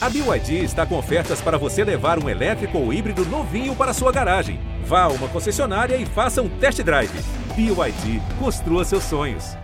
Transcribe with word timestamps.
A 0.00 0.08
BYD 0.08 0.62
está 0.62 0.86
com 0.86 0.96
ofertas 0.96 1.40
para 1.40 1.58
você 1.58 1.82
levar 1.82 2.22
um 2.22 2.28
elétrico 2.28 2.78
ou 2.78 2.92
híbrido 2.92 3.24
novinho 3.26 3.74
para 3.74 3.92
sua 3.92 4.12
garagem. 4.12 4.60
Vá 4.84 5.02
a 5.02 5.08
uma 5.08 5.26
concessionária 5.26 5.96
e 5.96 6.06
faça 6.06 6.40
um 6.40 6.48
test 6.48 6.80
drive. 6.84 7.10
BYD, 7.56 8.22
construa 8.38 8.84
seus 8.84 9.02
sonhos. 9.02 9.56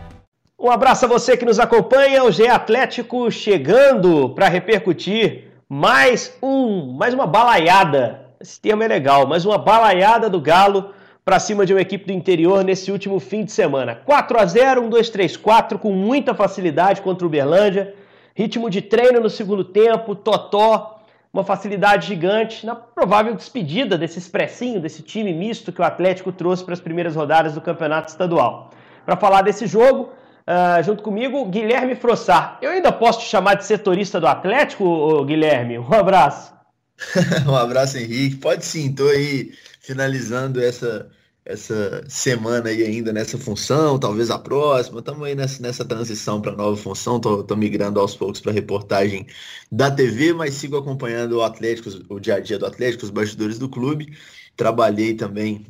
Um 0.58 0.68
abraço 0.68 1.04
a 1.04 1.08
você 1.08 1.36
que 1.36 1.44
nos 1.44 1.60
acompanha. 1.60 2.24
O 2.24 2.32
GE 2.32 2.48
Atlético 2.48 3.30
chegando 3.30 4.30
para 4.30 4.48
repercutir 4.48 5.52
mais 5.68 6.36
um, 6.42 6.92
mais 6.98 7.14
uma 7.14 7.28
balaiada. 7.28 8.26
Esse 8.40 8.60
termo 8.60 8.82
é 8.82 8.88
legal, 8.88 9.28
mais 9.28 9.44
uma 9.44 9.56
balaiada 9.56 10.28
do 10.28 10.40
Galo 10.40 10.90
para 11.24 11.38
cima 11.38 11.64
de 11.64 11.72
uma 11.72 11.80
equipe 11.80 12.06
do 12.06 12.12
interior 12.12 12.64
nesse 12.64 12.90
último 12.90 13.20
fim 13.20 13.44
de 13.44 13.52
semana. 13.52 14.00
4 14.04 14.40
a 14.40 14.44
0, 14.44 14.82
1 14.82 14.88
2 14.90 15.10
3 15.10 15.36
4 15.36 15.78
com 15.78 15.92
muita 15.92 16.34
facilidade 16.34 17.02
contra 17.02 17.24
o 17.24 17.28
Uberlândia. 17.28 17.94
Ritmo 18.34 18.68
de 18.68 18.82
treino 18.82 19.20
no 19.20 19.30
segundo 19.30 19.64
tempo, 19.64 20.14
totó, 20.14 21.00
uma 21.32 21.44
facilidade 21.44 22.08
gigante 22.08 22.66
na 22.66 22.74
provável 22.74 23.34
despedida 23.34 23.96
desse 23.96 24.18
expressinho, 24.18 24.80
desse 24.80 25.02
time 25.02 25.32
misto 25.32 25.72
que 25.72 25.80
o 25.80 25.84
Atlético 25.84 26.32
trouxe 26.32 26.64
para 26.64 26.74
as 26.74 26.80
primeiras 26.80 27.14
rodadas 27.14 27.54
do 27.54 27.60
Campeonato 27.60 28.10
Estadual. 28.10 28.70
Para 29.04 29.16
falar 29.16 29.42
desse 29.42 29.66
jogo, 29.66 30.12
uh, 30.48 30.82
junto 30.82 31.02
comigo, 31.02 31.44
Guilherme 31.46 31.94
Frossar. 31.94 32.58
Eu 32.60 32.70
ainda 32.70 32.90
posso 32.90 33.20
te 33.20 33.26
chamar 33.26 33.54
de 33.54 33.64
setorista 33.64 34.20
do 34.20 34.26
Atlético, 34.26 35.24
Guilherme? 35.24 35.78
Um 35.78 35.92
abraço. 35.92 36.52
um 37.46 37.54
abraço, 37.54 37.98
Henrique. 37.98 38.36
Pode 38.36 38.64
sim, 38.64 38.90
estou 38.90 39.10
aí 39.10 39.52
finalizando 39.80 40.60
essa 40.60 41.08
essa 41.44 42.04
semana 42.08 42.70
aí 42.70 42.82
ainda 42.82 43.12
nessa 43.12 43.36
função, 43.38 43.98
talvez 43.98 44.30
a 44.30 44.38
próxima. 44.38 45.00
Estamos 45.00 45.22
aí 45.26 45.34
nessa, 45.34 45.62
nessa 45.62 45.84
transição 45.84 46.40
para 46.40 46.56
nova 46.56 46.76
função. 46.76 47.16
Estou 47.16 47.56
migrando 47.56 48.00
aos 48.00 48.16
poucos 48.16 48.40
para 48.40 48.52
reportagem 48.52 49.26
da 49.70 49.90
TV, 49.90 50.32
mas 50.32 50.54
sigo 50.54 50.76
acompanhando 50.76 51.32
o 51.32 51.42
Atlético, 51.42 51.90
o 52.08 52.18
dia 52.18 52.36
a 52.36 52.40
dia 52.40 52.58
do 52.58 52.66
Atlético, 52.66 53.04
os 53.04 53.10
bastidores 53.10 53.58
do 53.58 53.68
clube. 53.68 54.16
Trabalhei 54.56 55.14
também 55.14 55.66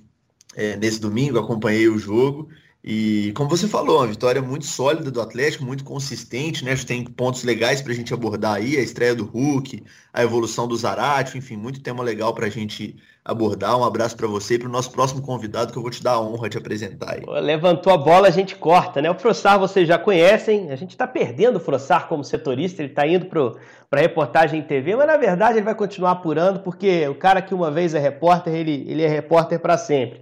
é, 0.55 0.77
nesse 0.77 1.01
domingo, 1.01 1.39
acompanhei 1.39 1.89
o 1.89 1.99
jogo. 1.99 2.49
E 2.87 3.33
como 3.35 3.49
você 3.49 3.67
falou, 3.67 3.97
uma 3.97 4.07
vitória 4.07 4.43
muito 4.43 4.67
sólida 4.67 5.11
do 5.11 5.19
Atlético, 5.19 5.65
muito 5.65 5.83
consistente, 5.83 6.63
né? 6.63 6.77
Tem 6.77 7.03
pontos 7.03 7.43
legais 7.43 7.81
para 7.81 7.93
a 7.93 7.95
gente 7.95 8.13
abordar 8.13 8.57
aí, 8.57 8.77
a 8.77 8.83
estreia 8.83 9.15
do 9.15 9.25
Hulk, 9.25 9.83
a 10.13 10.23
evolução 10.23 10.69
do 10.69 10.77
Zarate, 10.77 11.39
enfim, 11.39 11.57
muito 11.57 11.81
tema 11.81 12.03
legal 12.05 12.35
para 12.35 12.45
a 12.45 12.51
gente 12.51 12.95
abordar. 13.25 13.79
Um 13.79 13.85
abraço 13.85 14.15
para 14.15 14.27
você 14.27 14.57
e 14.57 14.59
para 14.59 14.69
o 14.69 14.71
nosso 14.71 14.91
próximo 14.91 15.23
convidado, 15.23 15.73
que 15.73 15.79
eu 15.79 15.83
vou 15.83 15.91
te 15.91 16.03
dar 16.03 16.13
a 16.13 16.21
honra 16.21 16.51
de 16.51 16.59
apresentar 16.59 17.15
aí. 17.15 17.23
Levantou 17.41 17.91
a 17.91 17.97
bola, 17.97 18.29
a 18.29 18.31
gente 18.31 18.55
corta, 18.55 19.01
né? 19.01 19.11
O 19.11 19.15
Frossar 19.15 19.59
vocês 19.59 19.89
já 19.89 19.97
conhecem, 19.97 20.71
a 20.71 20.77
gente 20.77 20.91
está 20.91 21.07
perdendo 21.07 21.57
o 21.57 21.61
Frossar 21.61 22.07
como 22.07 22.23
setorista, 22.23 22.83
ele 22.83 22.91
está 22.91 23.07
indo 23.07 23.25
para 23.25 23.55
a 23.93 23.97
reportagem 23.99 24.61
em 24.61 24.63
TV, 24.63 24.95
mas 24.95 25.07
na 25.07 25.17
verdade 25.17 25.57
ele 25.57 25.65
vai 25.65 25.75
continuar 25.75 26.11
apurando, 26.11 26.61
porque 26.61 27.09
o 27.09 27.15
cara 27.15 27.41
que 27.41 27.55
uma 27.55 27.71
vez 27.71 27.95
é 27.95 27.99
repórter, 27.99 28.53
ele, 28.53 28.85
ele 28.87 29.03
é 29.03 29.09
repórter 29.09 29.59
para 29.59 29.79
sempre. 29.79 30.21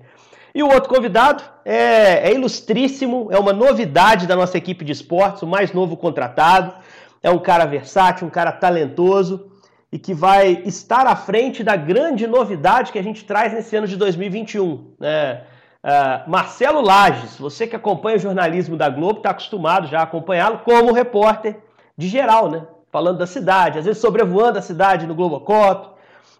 E 0.55 0.63
o 0.63 0.67
outro 0.67 0.89
convidado 0.89 1.43
é, 1.65 2.29
é, 2.29 2.35
ilustríssimo, 2.35 3.29
é 3.31 3.39
uma 3.39 3.53
novidade 3.53 4.27
da 4.27 4.37
nossa 4.37 4.59
equipe 4.59 4.85
de 4.85 4.93
esportes, 4.93 5.43
o 5.43 5.47
mais 5.47 5.73
novo 5.73 5.97
contratado. 5.97 6.75
É 7.23 7.31
um 7.31 7.39
cara 7.39 7.65
versátil, 7.65 8.27
um 8.27 8.31
cara 8.31 8.53
talentoso 8.53 9.53
e 9.93 9.99
que 9.99 10.15
vai 10.15 10.63
estar 10.65 11.07
à 11.07 11.15
frente 11.15 11.63
da 11.63 11.77
grande 11.77 12.27
novidade 12.27 12.91
que 12.91 12.99
a 12.99 13.03
gente 13.03 13.25
traz 13.25 13.53
nesse 13.53 13.77
ano 13.77 13.87
de 13.87 13.97
2021. 13.97 14.95
Né? 14.99 15.43
Uh, 15.85 16.31
Marcelo 16.31 16.81
Lages, 16.81 17.37
você 17.39 17.67
que 17.67 17.77
acompanha 17.77 18.17
o 18.17 18.21
jornalismo 18.21 18.77
da 18.77 18.89
Globo, 18.89 19.19
está 19.19 19.31
acostumado 19.31 19.87
já 19.87 20.01
a 20.01 20.05
acompanhá-lo 20.05 20.61
como 20.65 20.93
repórter 20.93 21.59
de 21.97 22.09
geral, 22.09 22.51
né? 22.51 22.67
falando 22.91 23.19
da 23.19 23.27
cidade, 23.27 23.79
às 23.79 23.85
vezes 23.85 24.01
sobrevoando 24.01 24.59
a 24.59 24.63
cidade 24.63 25.07
no 25.07 25.15
Globocop. 25.15 25.91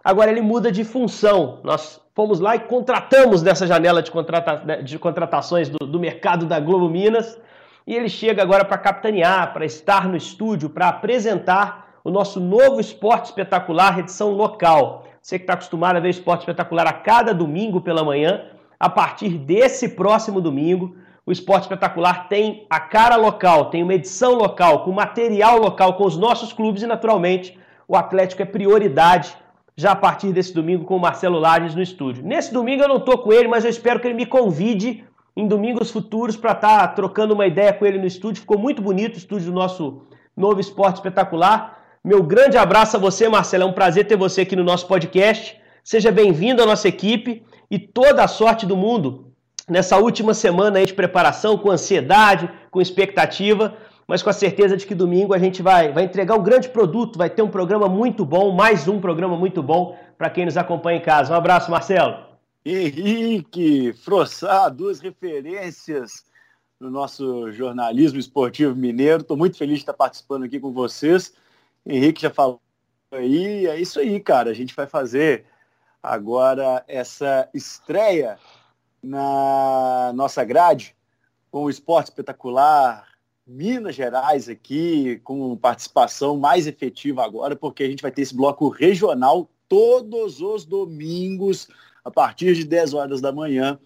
Agora 0.03 0.31
ele 0.31 0.41
muda 0.41 0.71
de 0.71 0.83
função. 0.83 1.59
Nós 1.63 2.02
fomos 2.13 2.39
lá 2.39 2.55
e 2.55 2.59
contratamos 2.59 3.41
nessa 3.41 3.65
janela 3.65 4.01
de, 4.01 4.11
contrata 4.11 4.81
de 4.83 4.99
contratações 4.99 5.69
do, 5.69 5.79
do 5.85 5.99
mercado 5.99 6.45
da 6.45 6.59
Globo 6.59 6.89
Minas. 6.89 7.39
E 7.85 7.95
ele 7.95 8.07
chega 8.07 8.41
agora 8.41 8.63
para 8.63 8.77
capitanear, 8.77 9.51
para 9.51 9.65
estar 9.65 10.07
no 10.07 10.15
estúdio, 10.15 10.69
para 10.69 10.87
apresentar 10.87 11.97
o 12.03 12.11
nosso 12.11 12.39
novo 12.39 12.79
Esporte 12.79 13.25
Espetacular, 13.25 13.99
edição 13.99 14.31
local. 14.31 15.05
Você 15.21 15.37
que 15.37 15.43
está 15.43 15.53
acostumado 15.53 15.97
a 15.97 15.99
ver 15.99 16.09
Esporte 16.09 16.41
Espetacular 16.41 16.87
a 16.87 16.93
cada 16.93 17.33
domingo 17.33 17.81
pela 17.81 18.03
manhã, 18.03 18.45
a 18.79 18.89
partir 18.89 19.37
desse 19.37 19.89
próximo 19.89 20.39
domingo, 20.39 20.95
o 21.25 21.31
Esporte 21.31 21.63
Espetacular 21.63 22.27
tem 22.27 22.65
a 22.69 22.79
cara 22.79 23.15
local, 23.15 23.69
tem 23.69 23.81
uma 23.81 23.93
edição 23.93 24.33
local, 24.33 24.83
com 24.83 24.91
material 24.91 25.57
local, 25.57 25.93
com 25.93 26.05
os 26.05 26.17
nossos 26.17 26.51
clubes 26.51 26.83
e, 26.83 26.87
naturalmente, 26.87 27.57
o 27.87 27.95
Atlético 27.95 28.41
é 28.41 28.45
prioridade 28.45 29.35
já 29.75 29.91
a 29.91 29.95
partir 29.95 30.31
desse 30.31 30.53
domingo 30.53 30.85
com 30.85 30.95
o 30.95 30.99
Marcelo 30.99 31.39
Lages 31.39 31.75
no 31.75 31.81
estúdio. 31.81 32.23
Nesse 32.23 32.53
domingo 32.53 32.83
eu 32.83 32.87
não 32.87 32.97
estou 32.97 33.17
com 33.17 33.33
ele, 33.33 33.47
mas 33.47 33.63
eu 33.63 33.69
espero 33.69 33.99
que 33.99 34.07
ele 34.07 34.13
me 34.13 34.25
convide 34.25 35.03
em 35.35 35.47
domingos 35.47 35.89
futuros 35.89 36.37
para 36.37 36.51
estar 36.51 36.79
tá 36.79 36.87
trocando 36.87 37.33
uma 37.33 37.47
ideia 37.47 37.73
com 37.73 37.85
ele 37.85 37.97
no 37.97 38.05
estúdio. 38.05 38.41
Ficou 38.41 38.57
muito 38.57 38.81
bonito 38.81 39.15
o 39.15 39.17
estúdio 39.17 39.47
do 39.47 39.53
nosso 39.53 40.03
novo 40.37 40.59
esporte 40.59 40.97
espetacular. 40.97 41.81
Meu 42.03 42.21
grande 42.21 42.57
abraço 42.57 42.97
a 42.97 42.99
você, 42.99 43.27
Marcelo. 43.27 43.63
É 43.63 43.65
um 43.65 43.73
prazer 43.73 44.07
ter 44.07 44.15
você 44.15 44.41
aqui 44.41 44.55
no 44.55 44.63
nosso 44.63 44.87
podcast. 44.87 45.59
Seja 45.83 46.11
bem-vindo 46.11 46.61
à 46.61 46.65
nossa 46.65 46.87
equipe 46.87 47.43
e 47.69 47.79
toda 47.79 48.23
a 48.23 48.27
sorte 48.27 48.65
do 48.65 48.77
mundo 48.77 49.31
nessa 49.67 49.97
última 49.97 50.33
semana 50.33 50.85
de 50.85 50.93
preparação, 50.93 51.57
com 51.57 51.71
ansiedade, 51.71 52.49
com 52.69 52.81
expectativa 52.81 53.75
mas 54.07 54.21
com 54.21 54.29
a 54.29 54.33
certeza 54.33 54.75
de 54.75 54.85
que 54.85 54.95
domingo 54.95 55.33
a 55.33 55.39
gente 55.39 55.61
vai, 55.61 55.91
vai 55.91 56.03
entregar 56.03 56.35
um 56.35 56.43
grande 56.43 56.69
produto, 56.69 57.17
vai 57.17 57.29
ter 57.29 57.41
um 57.41 57.49
programa 57.49 57.87
muito 57.87 58.25
bom, 58.25 58.51
mais 58.51 58.87
um 58.87 58.99
programa 58.99 59.37
muito 59.37 59.63
bom 59.63 59.97
para 60.17 60.29
quem 60.29 60.45
nos 60.45 60.57
acompanha 60.57 60.99
em 60.99 61.01
casa. 61.01 61.33
Um 61.33 61.37
abraço, 61.37 61.71
Marcelo. 61.71 62.33
Henrique, 62.65 63.93
Frossá, 63.93 64.69
duas 64.69 64.99
referências 64.99 66.25
no 66.79 66.89
nosso 66.89 67.51
jornalismo 67.51 68.19
esportivo 68.19 68.75
mineiro. 68.75 69.21
Estou 69.21 69.37
muito 69.37 69.57
feliz 69.57 69.75
de 69.75 69.81
estar 69.81 69.93
participando 69.93 70.43
aqui 70.43 70.59
com 70.59 70.71
vocês. 70.71 71.33
Henrique 71.85 72.21
já 72.21 72.29
falou 72.29 72.61
aí, 73.11 73.67
é 73.67 73.79
isso 73.79 73.99
aí, 73.99 74.19
cara. 74.19 74.49
A 74.49 74.53
gente 74.53 74.75
vai 74.75 74.87
fazer 74.87 75.45
agora 76.01 76.83
essa 76.87 77.49
estreia 77.53 78.37
na 79.01 80.11
nossa 80.13 80.43
grade 80.43 80.95
com 81.51 81.65
o 81.65 81.69
esporte 81.69 82.07
espetacular, 82.07 83.07
Minas 83.45 83.95
Gerais 83.95 84.47
aqui, 84.47 85.19
com 85.23 85.55
participação 85.57 86.37
mais 86.37 86.65
efetiva 86.65 87.25
agora, 87.25 87.57
porque 87.57 87.83
a 87.83 87.87
gente 87.87 88.01
vai 88.01 88.11
ter 88.11 88.21
esse 88.21 88.33
bloco 88.33 88.69
regional 88.69 89.49
todos 89.67 90.39
os 90.39 90.63
domingos, 90.63 91.67
a 92.05 92.11
partir 92.11 92.55
de 92.55 92.63
10 92.63 92.93
horas 92.93 93.19
da 93.19 93.33
manhã. 93.33 93.77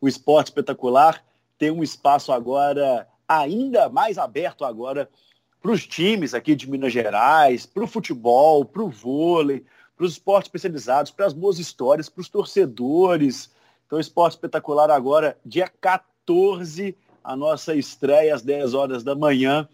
O 0.00 0.06
Esporte 0.06 0.48
Espetacular 0.48 1.24
tem 1.56 1.70
um 1.70 1.82
espaço 1.82 2.30
agora 2.30 3.08
ainda 3.26 3.88
mais 3.88 4.18
aberto 4.18 4.64
agora 4.64 5.08
para 5.62 5.72
os 5.72 5.86
times 5.86 6.34
aqui 6.34 6.54
de 6.54 6.70
Minas 6.70 6.92
Gerais, 6.92 7.64
para 7.64 7.84
o 7.84 7.86
futebol, 7.86 8.66
para 8.66 8.82
o 8.82 8.90
vôlei, 8.90 9.64
para 9.96 10.04
os 10.04 10.12
esportes 10.12 10.48
especializados, 10.48 11.10
para 11.10 11.26
as 11.26 11.32
boas 11.32 11.58
histórias, 11.58 12.08
para 12.08 12.20
os 12.20 12.28
torcedores. 12.28 13.50
Então, 13.86 13.98
Esporte 13.98 14.34
Espetacular 14.34 14.90
agora, 14.90 15.38
dia 15.44 15.68
14 15.80 16.94
a 17.22 17.36
nossa 17.36 17.74
estreia 17.74 18.34
às 18.34 18.42
10 18.42 18.74
horas 18.74 19.04
da 19.04 19.14
manhã, 19.14 19.68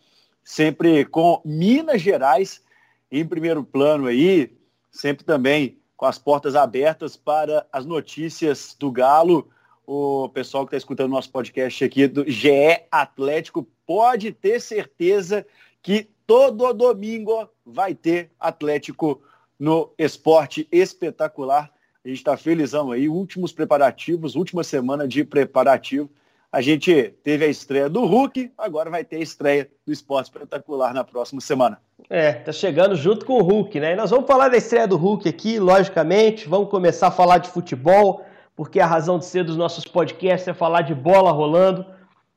sempre 0.45 1.05
com 1.05 1.41
Minas 1.45 2.03
Gerais 2.03 2.63
em 3.11 3.25
primeiro 3.27 3.65
plano 3.65 4.07
aí, 4.07 4.53
sempre 4.91 5.25
também 5.25 5.79
com 5.97 6.07
as 6.07 6.19
portas 6.19 6.55
abertas 6.55 7.17
para 7.17 7.67
as 7.73 7.87
notícias 7.87 8.77
do 8.79 8.91
Galo. 8.91 9.49
O 9.87 10.29
pessoal 10.29 10.65
que 10.65 10.71
está 10.71 10.77
escutando 10.77 11.11
nosso 11.11 11.31
podcast 11.31 11.85
aqui 11.85 12.07
do 12.07 12.29
GE 12.29 12.51
Atlético 12.91 13.67
pode 13.87 14.33
ter 14.33 14.61
certeza 14.61 15.47
que 15.81 16.09
todo 16.27 16.73
domingo 16.75 17.49
vai 17.65 17.95
ter 17.95 18.31
Atlético 18.39 19.23
no 19.59 19.93
esporte 19.97 20.69
espetacular. 20.71 21.73
A 22.05 22.09
gente 22.09 22.19
está 22.19 22.37
felizão 22.37 22.91
aí, 22.91 23.09
últimos 23.09 23.53
preparativos, 23.53 24.35
última 24.35 24.63
semana 24.63 25.07
de 25.09 25.25
preparativo 25.25 26.11
a 26.57 26.63
gente 26.63 27.15
teve 27.23 27.45
a 27.45 27.49
estreia 27.49 27.87
do 27.87 28.07
Hulk, 28.07 28.51
agora 28.57 28.89
vai 28.89 29.05
ter 29.05 29.17
a 29.17 29.21
estreia 29.21 29.69
do 29.87 29.93
Esporte 29.93 30.29
Espetacular 30.29 30.95
na 30.95 31.05
próxima 31.05 31.39
semana. 31.39 31.79
É, 32.09 32.33
tá 32.33 32.51
chegando 32.51 32.97
junto 32.97 33.27
com 33.27 33.35
o 33.35 33.43
Hulk, 33.43 33.79
né? 33.79 33.93
E 33.93 33.95
nós 33.95 34.09
vamos 34.09 34.27
falar 34.27 34.49
da 34.49 34.57
estreia 34.57 34.89
do 34.89 34.97
Hulk 34.97 35.29
aqui, 35.29 35.59
logicamente, 35.59 36.49
vamos 36.49 36.71
começar 36.71 37.09
a 37.09 37.11
falar 37.11 37.37
de 37.39 37.51
futebol, 37.51 38.25
porque 38.57 38.81
a 38.81 38.87
razão 38.87 39.19
de 39.19 39.27
ser 39.27 39.45
dos 39.45 39.55
nossos 39.55 39.85
podcasts 39.85 40.49
é 40.49 40.55
falar 40.55 40.81
de 40.81 40.95
bola 40.95 41.31
rolando. 41.31 41.85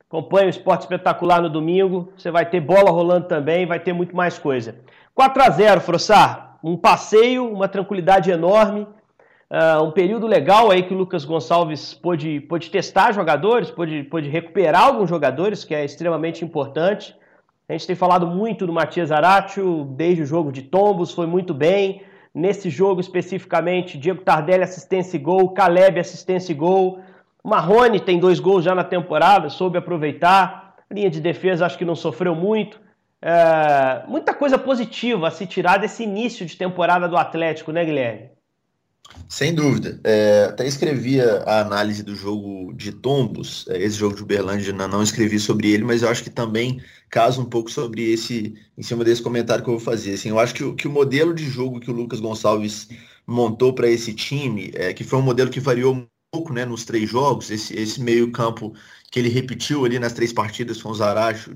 Acompanhe 0.05 0.47
o 0.47 0.49
Esporte 0.49 0.81
Espetacular 0.81 1.41
no 1.41 1.49
domingo, 1.49 2.11
você 2.17 2.29
vai 2.29 2.45
ter 2.45 2.59
bola 2.59 2.91
rolando 2.91 3.25
também, 3.25 3.65
vai 3.65 3.79
ter 3.79 3.93
muito 3.93 4.13
mais 4.13 4.37
coisa. 4.37 4.75
4 5.15 5.43
a 5.43 5.49
0 5.49 5.79
Frossar, 5.79 6.59
um 6.61 6.75
passeio, 6.75 7.49
uma 7.49 7.69
tranquilidade 7.69 8.29
enorme. 8.29 8.85
Uh, 9.51 9.83
um 9.83 9.89
período 9.91 10.27
legal 10.27 10.69
aí 10.69 10.83
que 10.83 10.93
o 10.93 10.97
Lucas 10.97 11.25
Gonçalves 11.25 11.95
pôde, 11.95 12.39
pôde 12.41 12.69
testar 12.69 13.11
jogadores, 13.11 13.71
pôde, 13.71 14.03
pôde 14.03 14.29
recuperar 14.29 14.83
alguns 14.83 15.09
jogadores, 15.09 15.63
que 15.63 15.73
é 15.73 15.83
extremamente 15.83 16.45
importante. 16.45 17.15
A 17.67 17.73
gente 17.73 17.87
tem 17.87 17.95
falado 17.95 18.27
muito 18.27 18.67
do 18.67 18.73
Matias 18.73 19.11
Aratio 19.11 19.85
desde 19.95 20.21
o 20.21 20.25
jogo 20.25 20.51
de 20.51 20.61
Tombos, 20.61 21.13
foi 21.13 21.25
muito 21.25 21.53
bem. 21.53 22.03
Nesse 22.33 22.69
jogo 22.69 23.01
especificamente, 23.01 23.97
Diego 23.97 24.21
Tardelli 24.21 24.63
assistência 24.63 25.17
e 25.17 25.19
gol, 25.19 25.49
Caleb 25.49 25.99
assistência 25.99 26.51
e 26.51 26.55
gol. 26.55 26.99
Marrone 27.43 27.99
tem 27.99 28.19
dois 28.19 28.39
gols 28.39 28.63
já 28.63 28.75
na 28.75 28.83
temporada, 28.83 29.49
soube 29.49 29.79
aproveitar. 29.79 30.75
Linha 30.91 31.09
de 31.09 31.19
defesa 31.19 31.65
acho 31.65 31.77
que 31.77 31.85
não 31.85 31.95
sofreu 31.95 32.35
muito. 32.35 32.79
É, 33.19 34.03
muita 34.07 34.33
coisa 34.33 34.59
positiva 34.59 35.27
a 35.27 35.31
se 35.31 35.47
tirar 35.47 35.77
desse 35.77 36.03
início 36.03 36.45
de 36.45 36.55
temporada 36.55 37.07
do 37.07 37.17
Atlético, 37.17 37.71
né, 37.71 37.83
Guilherme? 37.83 38.29
Sem 39.29 39.53
dúvida. 39.53 40.01
É, 40.03 40.45
até 40.45 40.67
escrevia 40.67 41.43
a 41.45 41.61
análise 41.61 42.01
do 42.01 42.15
jogo 42.15 42.73
de 42.73 42.91
Tombos, 42.91 43.63
é, 43.69 43.77
esse 43.83 43.95
jogo 43.95 44.15
de 44.15 44.23
Uberlândia, 44.23 44.73
não, 44.73 45.03
escrevi 45.03 45.39
sobre 45.39 45.69
ele, 45.69 45.83
mas 45.83 46.01
eu 46.01 46.09
acho 46.09 46.23
que 46.23 46.31
também 46.31 46.81
casa 47.11 47.39
um 47.39 47.45
pouco 47.45 47.69
sobre 47.69 48.11
esse, 48.11 48.55
em 48.75 48.81
cima 48.81 49.03
desse 49.03 49.21
comentário 49.21 49.63
que 49.63 49.69
eu 49.69 49.77
vou 49.77 49.85
fazer. 49.85 50.15
Assim, 50.15 50.29
eu 50.29 50.39
acho 50.39 50.55
que, 50.55 50.73
que 50.73 50.87
o 50.87 50.91
modelo 50.91 51.31
de 51.35 51.47
jogo 51.47 51.79
que 51.79 51.91
o 51.91 51.93
Lucas 51.93 52.19
Gonçalves 52.19 52.89
montou 53.27 53.71
para 53.71 53.87
esse 53.87 54.15
time, 54.15 54.71
é, 54.73 54.93
que 54.93 55.03
foi 55.03 55.19
um 55.19 55.21
modelo 55.21 55.51
que 55.51 55.59
variou 55.59 55.93
um 55.93 56.07
pouco 56.31 56.51
né, 56.51 56.65
nos 56.65 56.83
três 56.83 57.07
jogos, 57.07 57.51
esse, 57.51 57.77
esse 57.77 58.01
meio 58.01 58.31
campo 58.31 58.73
que 59.11 59.19
ele 59.19 59.29
repetiu 59.29 59.85
ali 59.85 59.97
nas 59.97 60.13
três 60.13 60.31
partidas 60.31 60.81
com 60.81 60.93
Zaracho, 60.93 61.55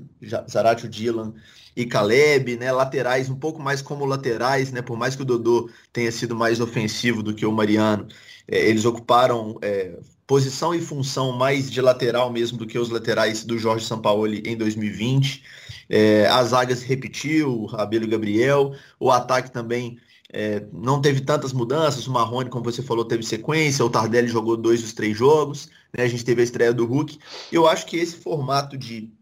Zaracho 0.50 0.88
Dylan 0.88 1.32
e 1.76 1.86
Caleb, 1.86 2.56
né? 2.56 2.72
Laterais 2.72 3.28
um 3.28 3.36
pouco 3.36 3.62
mais 3.62 3.80
como 3.80 4.04
laterais, 4.04 4.72
né? 4.72 4.82
Por 4.82 4.96
mais 4.96 5.14
que 5.14 5.22
o 5.22 5.24
Dodô 5.24 5.70
tenha 5.92 6.10
sido 6.10 6.34
mais 6.34 6.60
ofensivo 6.60 7.22
do 7.22 7.34
que 7.34 7.46
o 7.46 7.52
Mariano, 7.52 8.08
é, 8.48 8.68
eles 8.68 8.84
ocuparam 8.84 9.58
é, 9.62 9.96
posição 10.26 10.74
e 10.74 10.80
função 10.80 11.32
mais 11.32 11.70
de 11.70 11.80
lateral 11.80 12.32
mesmo 12.32 12.58
do 12.58 12.66
que 12.66 12.78
os 12.78 12.88
laterais 12.88 13.44
do 13.44 13.58
Jorge 13.58 13.86
Sampaoli 13.86 14.42
em 14.46 14.56
2020. 14.56 15.42
É, 15.88 16.26
as 16.26 16.48
zagas 16.48 16.82
repetiu, 16.82 17.66
Rabelo 17.66 18.08
Gabriel, 18.08 18.74
o 18.98 19.10
ataque 19.10 19.50
também 19.50 19.98
é, 20.32 20.64
não 20.72 21.00
teve 21.00 21.20
tantas 21.20 21.52
mudanças, 21.52 22.06
o 22.06 22.12
Marrone, 22.12 22.50
como 22.50 22.64
você 22.64 22.82
falou, 22.82 23.04
teve 23.04 23.22
sequência, 23.22 23.84
o 23.84 23.90
Tardelli 23.90 24.28
jogou 24.28 24.56
dois 24.56 24.82
dos 24.82 24.92
três 24.92 25.16
jogos, 25.16 25.68
né? 25.96 26.04
a 26.04 26.08
gente 26.08 26.24
teve 26.24 26.40
a 26.40 26.44
estreia 26.44 26.72
do 26.72 26.86
Hulk. 26.86 27.18
Eu 27.52 27.68
acho 27.68 27.86
que 27.86 27.96
esse 27.96 28.16
formato 28.16 28.76
de 28.76 29.12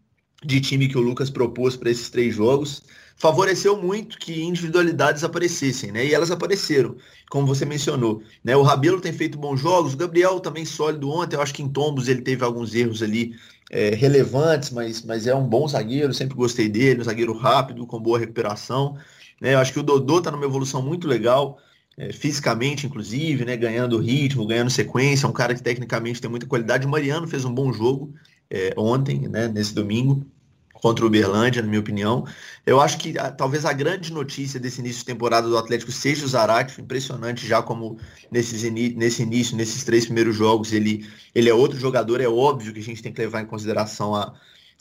de 0.45 0.59
time 0.59 0.87
que 0.87 0.97
o 0.97 1.01
Lucas 1.01 1.29
propôs 1.29 1.75
para 1.75 1.89
esses 1.89 2.09
três 2.09 2.35
jogos, 2.35 2.83
favoreceu 3.15 3.81
muito 3.81 4.17
que 4.17 4.43
individualidades 4.43 5.23
aparecessem, 5.23 5.91
né? 5.91 6.05
E 6.05 6.13
elas 6.13 6.31
apareceram, 6.31 6.95
como 7.29 7.47
você 7.47 7.65
mencionou. 7.65 8.21
Né? 8.43 8.55
O 8.55 8.63
Rabelo 8.63 8.99
tem 8.99 9.13
feito 9.13 9.37
bons 9.37 9.59
jogos, 9.59 9.93
o 9.93 9.97
Gabriel 9.97 10.39
também 10.39 10.65
sólido 10.65 11.09
ontem, 11.09 11.35
eu 11.35 11.41
acho 11.41 11.53
que 11.53 11.63
em 11.63 11.69
tombos 11.69 12.07
ele 12.07 12.21
teve 12.21 12.43
alguns 12.43 12.75
erros 12.75 13.01
ali 13.01 13.35
é, 13.71 13.95
relevantes, 13.95 14.71
mas, 14.71 15.03
mas 15.03 15.25
é 15.27 15.33
um 15.33 15.47
bom 15.47 15.67
zagueiro, 15.67 16.13
sempre 16.13 16.35
gostei 16.35 16.67
dele, 16.67 17.01
um 17.01 17.05
zagueiro 17.05 17.33
rápido, 17.33 17.87
com 17.87 17.99
boa 17.99 18.19
recuperação. 18.19 18.97
Né? 19.43 19.55
Eu 19.55 19.59
acho 19.59 19.73
que 19.73 19.79
o 19.79 19.83
Dodô 19.83 20.19
está 20.19 20.31
numa 20.31 20.45
evolução 20.45 20.81
muito 20.81 21.05
legal, 21.05 21.59
é, 21.97 22.13
fisicamente, 22.13 22.87
inclusive, 22.87 23.43
né? 23.43 23.57
ganhando 23.57 23.99
ritmo, 23.99 24.47
ganhando 24.47 24.69
sequência, 24.69 25.25
é 25.25 25.29
um 25.29 25.33
cara 25.33 25.53
que 25.53 25.61
tecnicamente 25.61 26.21
tem 26.21 26.29
muita 26.29 26.47
qualidade. 26.47 26.87
O 26.87 26.89
Mariano 26.89 27.27
fez 27.27 27.43
um 27.43 27.53
bom 27.53 27.73
jogo 27.73 28.13
é, 28.49 28.73
ontem, 28.77 29.27
né? 29.27 29.49
nesse 29.49 29.75
domingo 29.75 30.25
contra 30.73 31.03
o 31.05 31.07
Uberlândia, 31.07 31.61
na 31.61 31.67
minha 31.67 31.79
opinião. 31.79 32.25
Eu 32.65 32.79
acho 32.81 32.97
que 32.97 33.17
a, 33.17 33.31
talvez 33.31 33.65
a 33.65 33.71
grande 33.73 34.11
notícia 34.11 34.59
desse 34.59 34.79
início 34.79 34.99
de 34.99 35.05
temporada 35.05 35.47
do 35.47 35.57
Atlético 35.57 35.91
seja 35.91 36.25
o 36.25 36.27
Zarate, 36.27 36.81
impressionante 36.81 37.45
já 37.45 37.61
como 37.61 37.97
nesses, 38.31 38.63
nesse 38.95 39.23
início, 39.23 39.55
nesses 39.55 39.83
três 39.83 40.05
primeiros 40.05 40.35
jogos, 40.35 40.73
ele, 40.73 41.05
ele 41.35 41.49
é 41.49 41.53
outro 41.53 41.77
jogador, 41.77 42.19
é 42.19 42.27
óbvio 42.27 42.73
que 42.73 42.79
a 42.79 42.83
gente 42.83 43.01
tem 43.01 43.13
que 43.13 43.21
levar 43.21 43.41
em 43.41 43.45
consideração 43.45 44.13
a, 44.13 44.33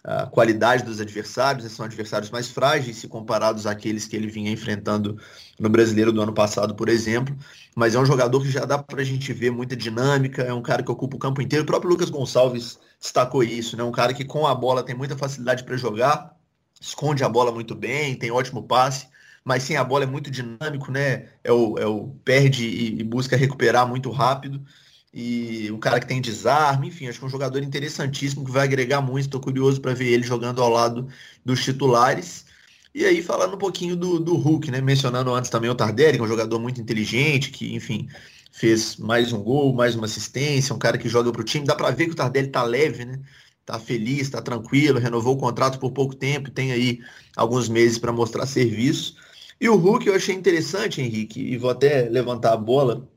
a 0.05 0.27
qualidade 0.27 0.83
dos 0.83 1.01
adversários, 1.01 1.71
são 1.71 1.85
adversários 1.85 2.31
mais 2.31 2.51
frágeis 2.51 2.97
se 2.97 3.07
comparados 3.07 3.67
àqueles 3.67 4.05
que 4.05 4.17
ele 4.17 4.27
vinha 4.27 4.51
enfrentando 4.51 5.17
no 5.61 5.69
Brasileiro 5.69 6.13
do 6.13 6.21
ano 6.21 6.33
passado, 6.33 6.75
por 6.75 6.89
exemplo. 6.89 7.37
Mas 7.75 7.95
é 7.95 7.99
um 8.01 8.05
jogador 8.05 8.43
que 8.43 8.51
já 8.51 8.65
dá 8.65 8.79
para 8.79 9.01
a 9.01 9.05
gente 9.05 9.33
ver 9.33 9.51
muita 9.51 9.77
dinâmica, 9.77 10.43
é 10.43 10.53
um 10.53 10.63
cara 10.63 10.83
que 10.83 10.91
ocupa 10.91 11.17
o 11.17 11.21
campo 11.21 11.41
inteiro. 11.41 11.63
O 11.63 11.67
próprio 11.67 11.91
Lucas 11.91 12.11
Gonçalves 12.11 12.81
destacou 13.01 13.45
isso, 13.45 13.77
né? 13.77 13.85
Um 13.85 13.93
cara 13.93 14.13
que 14.13 14.25
com 14.25 14.47
a 14.47 14.55
bola 14.55 14.83
tem 14.83 14.95
muita 14.95 15.17
facilidade 15.17 15.63
para 15.63 15.77
jogar, 15.77 16.37
esconde 16.81 17.23
a 17.23 17.29
bola 17.29 17.53
muito 17.53 17.75
bem, 17.75 18.17
tem 18.17 18.31
ótimo 18.33 18.65
passe, 18.65 19.07
mas 19.45 19.63
sem 19.63 19.77
a 19.77 19.85
bola 19.85 20.05
é 20.05 20.07
muito 20.07 20.31
dinâmico, 20.31 20.91
né? 20.91 21.29
É 21.45 21.53
o, 21.53 21.79
é 21.79 21.87
o 21.87 22.09
perde 22.25 22.67
e, 22.67 23.01
e 23.01 23.05
busca 23.05 23.37
recuperar 23.37 23.87
muito 23.87 24.11
rápido 24.11 24.65
e 25.13 25.71
um 25.71 25.79
cara 25.79 26.01
que 26.01 26.07
tem 26.07 26.21
desarme, 26.21 26.89
enfim, 26.89 27.07
acho 27.07 27.19
que 27.19 27.25
é 27.25 27.29
um 27.29 27.31
jogador 27.31 27.63
interessantíssimo 27.63 28.45
que 28.45 28.51
vai 28.51 28.65
agregar 28.65 29.03
muito. 29.03 29.27
Estou 29.27 29.41
curioso 29.41 29.81
para 29.81 29.93
ver 29.93 30.07
ele 30.07 30.23
jogando 30.23 30.63
ao 30.63 30.71
lado 30.71 31.07
dos 31.45 31.63
titulares. 31.63 32.47
E 32.95 33.05
aí, 33.05 33.23
falando 33.23 33.55
um 33.55 33.59
pouquinho 33.59 33.95
do, 33.95 34.19
do 34.19 34.37
Hulk, 34.37 34.71
né? 34.71 34.81
Mencionando 34.81 35.35
antes 35.35 35.51
também 35.51 35.71
o 35.71 35.75
Tardelli, 35.75 36.17
que 36.17 36.23
é 36.23 36.25
um 36.25 36.29
jogador 36.29 36.59
muito 36.59 36.81
inteligente, 36.81 37.51
que, 37.51 37.75
enfim, 37.75 38.09
fez 38.51 38.97
mais 38.97 39.33
um 39.33 39.43
gol, 39.43 39.75
mais 39.75 39.95
uma 39.95 40.07
assistência, 40.07 40.75
um 40.75 40.79
cara 40.79 40.99
que 40.99 41.09
joga 41.09 41.31
para 41.31 41.43
o 41.43 41.45
time. 41.45 41.67
Dá 41.67 41.75
para 41.75 41.91
ver 41.91 42.07
que 42.07 42.13
o 42.13 42.17
Tardelli 42.17 42.49
tá 42.49 42.63
leve, 42.63 43.05
né? 43.05 43.21
Tá 43.67 43.79
feliz, 43.79 44.31
tá 44.31 44.43
tranquilo, 44.43 44.99
renovou 44.99 45.35
o 45.37 45.39
contrato 45.39 45.79
por 45.79 45.93
pouco 45.93 46.15
tempo, 46.15 46.51
tem 46.51 46.73
aí 46.73 47.01
alguns 47.37 47.69
meses 47.69 47.99
para 47.99 48.13
mostrar 48.13 48.47
serviço. 48.47 49.17
E 49.61 49.69
o 49.69 49.77
Hulk 49.77 50.07
eu 50.07 50.15
achei 50.15 50.35
interessante, 50.35 51.01
Henrique, 51.01 51.41
e 51.41 51.57
vou 51.57 51.71
até 51.71 52.09
levantar 52.09 52.55
a 52.55 52.57
bola 52.57 53.09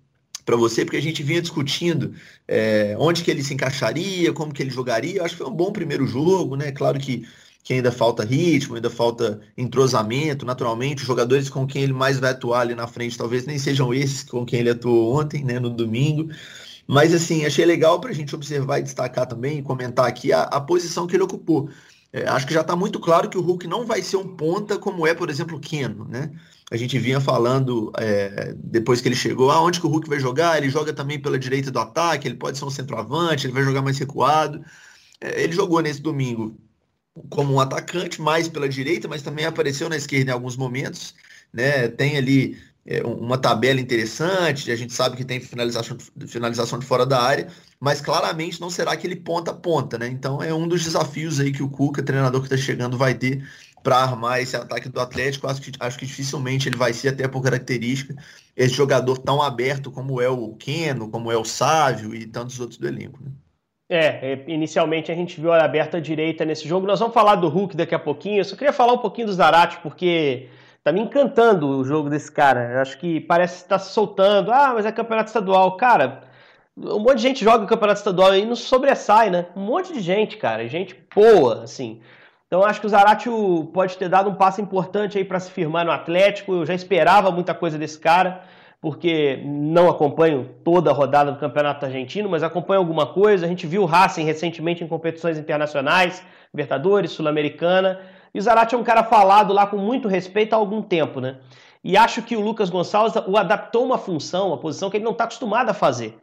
para 0.45 0.55
você, 0.55 0.85
porque 0.85 0.97
a 0.97 1.01
gente 1.01 1.23
vinha 1.23 1.41
discutindo 1.41 2.13
é, 2.47 2.95
onde 2.99 3.23
que 3.23 3.31
ele 3.31 3.43
se 3.43 3.53
encaixaria, 3.53 4.31
como 4.31 4.53
que 4.53 4.61
ele 4.61 4.69
jogaria. 4.69 5.17
Eu 5.17 5.25
acho 5.25 5.35
que 5.35 5.43
foi 5.43 5.51
um 5.51 5.55
bom 5.55 5.71
primeiro 5.71 6.05
jogo, 6.05 6.55
né? 6.55 6.71
Claro 6.71 6.99
que, 6.99 7.27
que 7.63 7.73
ainda 7.73 7.91
falta 7.91 8.23
ritmo, 8.23 8.75
ainda 8.75 8.89
falta 8.89 9.41
entrosamento. 9.57 10.45
Naturalmente, 10.45 11.01
os 11.01 11.07
jogadores 11.07 11.49
com 11.49 11.65
quem 11.65 11.81
ele 11.83 11.93
mais 11.93 12.19
vai 12.19 12.31
atuar 12.31 12.61
ali 12.61 12.75
na 12.75 12.87
frente 12.87 13.17
talvez 13.17 13.45
nem 13.45 13.57
sejam 13.57 13.93
esses 13.93 14.23
com 14.23 14.45
quem 14.45 14.59
ele 14.59 14.69
atuou 14.69 15.19
ontem, 15.19 15.43
né? 15.43 15.59
No 15.59 15.71
domingo. 15.71 16.29
Mas 16.87 17.13
assim, 17.13 17.45
achei 17.45 17.65
legal 17.65 17.99
para 17.99 18.11
a 18.11 18.13
gente 18.13 18.35
observar 18.35 18.79
e 18.79 18.83
destacar 18.83 19.25
também, 19.25 19.63
comentar 19.63 20.05
aqui 20.05 20.31
a, 20.31 20.43
a 20.43 20.61
posição 20.61 21.07
que 21.07 21.15
ele 21.15 21.23
ocupou. 21.23 21.69
É, 22.15 22.29
acho 22.29 22.47
que 22.47 22.53
já 22.53 22.61
está 22.61 22.77
muito 22.77 22.97
claro 22.97 23.29
que 23.29 23.37
o 23.37 23.41
Hulk 23.41 23.67
não 23.67 23.85
vai 23.85 24.01
ser 24.01 24.15
um 24.15 24.37
ponta 24.37 24.79
como 24.79 25.05
é, 25.05 25.13
por 25.13 25.29
exemplo, 25.29 25.57
o 25.57 25.59
Keno, 25.59 26.05
né? 26.05 26.31
a 26.71 26.77
gente 26.77 26.97
vinha 26.97 27.19
falando 27.19 27.91
é, 27.97 28.55
depois 28.57 29.01
que 29.01 29.09
ele 29.09 29.17
chegou, 29.17 29.51
ah, 29.51 29.69
que 29.69 29.85
o 29.85 29.89
Hulk 29.89 30.07
vai 30.07 30.17
jogar? 30.17 30.57
Ele 30.57 30.69
joga 30.69 30.93
também 30.93 31.19
pela 31.19 31.37
direita 31.37 31.69
do 31.69 31.77
ataque, 31.77 32.25
ele 32.25 32.37
pode 32.37 32.57
ser 32.57 32.63
um 32.63 32.69
centroavante, 32.69 33.45
ele 33.45 33.53
vai 33.53 33.63
jogar 33.63 33.81
mais 33.81 33.97
recuado. 33.97 34.63
É, 35.19 35.43
ele 35.43 35.51
jogou 35.51 35.81
nesse 35.81 36.01
domingo 36.01 36.57
como 37.29 37.53
um 37.53 37.59
atacante, 37.59 38.21
mais 38.21 38.47
pela 38.47 38.69
direita, 38.69 39.09
mas 39.09 39.21
também 39.21 39.45
apareceu 39.45 39.89
na 39.89 39.97
esquerda 39.97 40.31
em 40.31 40.33
alguns 40.33 40.55
momentos. 40.55 41.13
Né? 41.53 41.89
Tem 41.89 42.15
ali 42.15 42.57
é, 42.87 43.01
uma 43.03 43.37
tabela 43.37 43.81
interessante, 43.81 44.71
a 44.71 44.75
gente 44.75 44.93
sabe 44.93 45.17
que 45.17 45.25
tem 45.25 45.39
finalização, 45.39 45.97
finalização 46.27 46.77
de 46.77 46.85
fora 46.85 47.05
da 47.05 47.19
área, 47.19 47.47
mas 47.79 47.99
claramente 47.99 48.61
não 48.61 48.69
será 48.69 48.91
aquele 48.91 49.15
ponta 49.15 49.51
a 49.51 49.53
ponta, 49.55 49.97
né? 49.97 50.07
Então 50.07 50.41
é 50.41 50.53
um 50.53 50.67
dos 50.67 50.83
desafios 50.83 51.39
aí 51.39 51.51
que 51.51 51.63
o 51.63 51.69
Cuca, 51.69 52.03
treinador 52.03 52.41
que 52.41 52.47
está 52.47 52.57
chegando, 52.57 52.97
vai 52.97 53.15
ter 53.15 53.43
para 53.81 53.97
armar 53.97 54.39
esse 54.39 54.55
ataque 54.55 54.89
do 54.89 54.99
Atlético. 54.99 55.47
Acho 55.47 55.61
que, 55.61 55.71
acho 55.79 55.97
que 55.97 56.05
dificilmente 56.05 56.69
ele 56.69 56.77
vai 56.77 56.93
ser, 56.93 57.09
até 57.09 57.27
por 57.27 57.41
característica, 57.41 58.15
esse 58.55 58.73
jogador 58.73 59.17
tão 59.17 59.41
aberto 59.41 59.91
como 59.91 60.21
é 60.21 60.29
o 60.29 60.53
Keno, 60.53 61.09
como 61.09 61.31
é 61.31 61.37
o 61.37 61.45
Sávio 61.45 62.13
e 62.13 62.25
tantos 62.25 62.59
outros 62.59 62.79
do 62.79 62.87
elenco. 62.87 63.19
Né? 63.23 63.31
É, 63.89 64.31
é 64.31 64.45
inicialmente 64.47 65.11
a 65.11 65.15
gente 65.15 65.39
viu 65.39 65.51
a 65.51 65.63
aberta 65.63 65.99
direita 66.01 66.45
nesse 66.45 66.67
jogo. 66.67 66.87
Nós 66.87 66.99
vamos 66.99 67.13
falar 67.13 67.35
do 67.35 67.47
Hulk 67.47 67.75
daqui 67.75 67.93
a 67.93 67.99
pouquinho. 67.99 68.39
Eu 68.39 68.45
só 68.45 68.55
queria 68.55 68.73
falar 68.73 68.93
um 68.93 68.99
pouquinho 68.99 69.27
do 69.27 69.33
Zarate, 69.33 69.77
porque 69.83 70.49
tá 70.85 70.91
me 70.91 71.01
encantando 71.01 71.67
o 71.67 71.83
jogo 71.83 72.11
desse 72.11 72.31
cara. 72.31 72.79
Acho 72.79 72.99
que 72.99 73.19
parece 73.19 73.55
estar 73.55 73.79
se 73.79 73.91
soltando. 73.91 74.51
Ah, 74.51 74.71
mas 74.75 74.85
é 74.85 74.91
campeonato 74.91 75.29
estadual. 75.29 75.75
Cara, 75.77 76.21
um 76.77 76.99
monte 76.99 77.15
de 77.15 77.23
gente 77.23 77.43
joga 77.43 77.65
campeonato 77.65 77.97
estadual 77.97 78.35
e 78.35 78.45
não 78.45 78.55
sobressai, 78.55 79.31
né? 79.31 79.47
Um 79.55 79.61
monte 79.61 79.91
de 79.91 79.99
gente, 79.99 80.37
cara. 80.37 80.67
Gente 80.67 80.95
boa, 81.13 81.63
assim. 81.63 82.01
Então 82.45 82.63
acho 82.63 82.79
que 82.79 82.85
o 82.85 82.89
Zaratio 82.89 83.71
pode 83.73 83.97
ter 83.97 84.07
dado 84.07 84.29
um 84.29 84.35
passo 84.35 84.61
importante 84.61 85.17
aí 85.17 85.25
para 85.25 85.39
se 85.39 85.49
firmar 85.49 85.83
no 85.85 85.91
Atlético. 85.91 86.53
Eu 86.53 86.65
já 86.67 86.75
esperava 86.75 87.31
muita 87.31 87.55
coisa 87.55 87.79
desse 87.79 87.97
cara, 87.97 88.43
porque 88.79 89.41
não 89.43 89.89
acompanho 89.89 90.51
toda 90.63 90.91
a 90.91 90.93
rodada 90.93 91.31
do 91.31 91.39
Campeonato 91.39 91.83
Argentino, 91.83 92.29
mas 92.29 92.43
acompanho 92.43 92.81
alguma 92.81 93.07
coisa. 93.07 93.47
A 93.47 93.49
gente 93.49 93.65
viu 93.65 93.81
o 93.81 93.85
Racing 93.87 94.23
recentemente 94.23 94.83
em 94.83 94.87
competições 94.87 95.39
internacionais, 95.39 96.23
Libertadores, 96.53 97.09
Sul-Americana. 97.09 97.99
E 98.35 98.39
o 98.39 98.41
Zaratio 98.41 98.77
é 98.77 98.79
um 98.79 98.83
cara 98.83 99.03
falado 99.03 99.53
lá 99.53 99.65
com 99.65 99.77
muito 99.77 100.07
respeito 100.07 100.53
há 100.53 100.57
algum 100.57 100.81
tempo, 100.81 101.19
né? 101.19 101.37
E 101.83 101.95
acho 101.95 102.21
que 102.21 102.35
o 102.35 102.41
Lucas 102.41 102.69
Gonçalves 102.69 103.15
o 103.27 103.37
adaptou 103.37 103.85
uma 103.85 103.97
função, 103.97 104.49
uma 104.49 104.57
posição 104.57 104.89
que 104.89 104.97
ele 104.97 105.05
não 105.05 105.13
está 105.13 105.23
acostumado 105.23 105.69
a 105.69 105.73
fazer. 105.73 106.17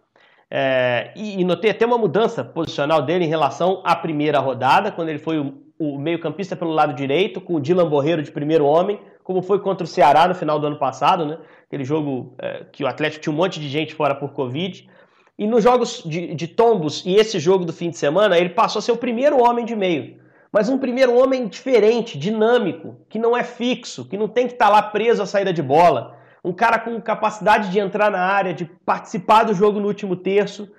É, 0.51 1.13
e, 1.17 1.41
e, 1.41 1.45
notei 1.45 1.71
até 1.71 1.87
uma 1.87 1.97
mudança 1.97 2.45
posicional 2.45 3.01
dele 3.01 3.25
em 3.25 3.29
relação 3.29 3.81
à 3.85 3.97
primeira 3.97 4.39
rodada, 4.39 4.93
quando 4.93 5.09
ele 5.09 5.19
foi 5.19 5.39
o 5.39 5.63
o 5.83 5.99
meio-campista 5.99 6.55
pelo 6.55 6.71
lado 6.71 6.95
direito, 6.95 7.41
com 7.41 7.55
o 7.55 7.61
Dylan 7.61 7.89
Borreiro 7.89 8.23
de 8.23 8.31
primeiro 8.31 8.65
homem, 8.65 9.01
como 9.25 9.43
foi 9.43 9.59
contra 9.59 9.85
o 9.85 9.87
Ceará 9.87 10.29
no 10.29 10.35
final 10.35 10.59
do 10.61 10.67
ano 10.69 10.79
passado, 10.79 11.27
né? 11.27 11.39
Aquele 11.67 11.85
jogo 11.85 12.35
é, 12.39 12.65
que 12.71 12.85
o 12.85 12.87
Atlético 12.87 13.23
tinha 13.23 13.33
um 13.33 13.37
monte 13.37 13.59
de 13.59 13.69
gente 13.69 13.93
fora 13.93 14.15
por 14.15 14.33
Covid. 14.33 14.89
E 15.37 15.47
nos 15.47 15.65
jogos 15.65 16.03
de, 16.07 16.35
de, 16.35 16.47
tombos 16.47 17.05
e 17.05 17.17
esse 17.17 17.41
jogo 17.41 17.65
do 17.65 17.73
fim 17.73 17.91
de 17.91 17.99
semana, 17.99 18.39
ele 18.39 18.51
passou 18.51 18.79
a 18.79 18.83
ser 18.83 18.93
o 18.93 18.97
primeiro 18.97 19.43
homem 19.43 19.65
de 19.65 19.75
meio. 19.75 20.22
Mas 20.53 20.69
um 20.69 20.77
primeiro 20.77 21.17
homem 21.17 21.49
diferente, 21.49 22.19
dinâmico, 22.19 22.97
que 23.09 23.19
não 23.19 23.35
é 23.35 23.43
fixo, 23.43 24.05
que 24.05 24.19
não 24.19 24.29
tem 24.29 24.47
que 24.47 24.53
estar 24.53 24.67
tá 24.67 24.71
lá 24.71 24.83
preso 24.83 25.23
à 25.23 25.27
saída 25.27 25.53
de 25.53 25.63
bola. 25.63 26.19
Um 26.45 26.53
cara 26.53 26.79
com 26.79 27.01
capacidade 27.01 27.71
de 27.71 27.79
entrar 27.79 28.11
na 28.11 28.21
área, 28.21 28.53
de 28.53 28.67
participar 28.67 29.45
do 29.45 29.55
jogo 29.55 29.81
no 29.81 29.87
último 29.87 30.15
terço. 30.15 30.71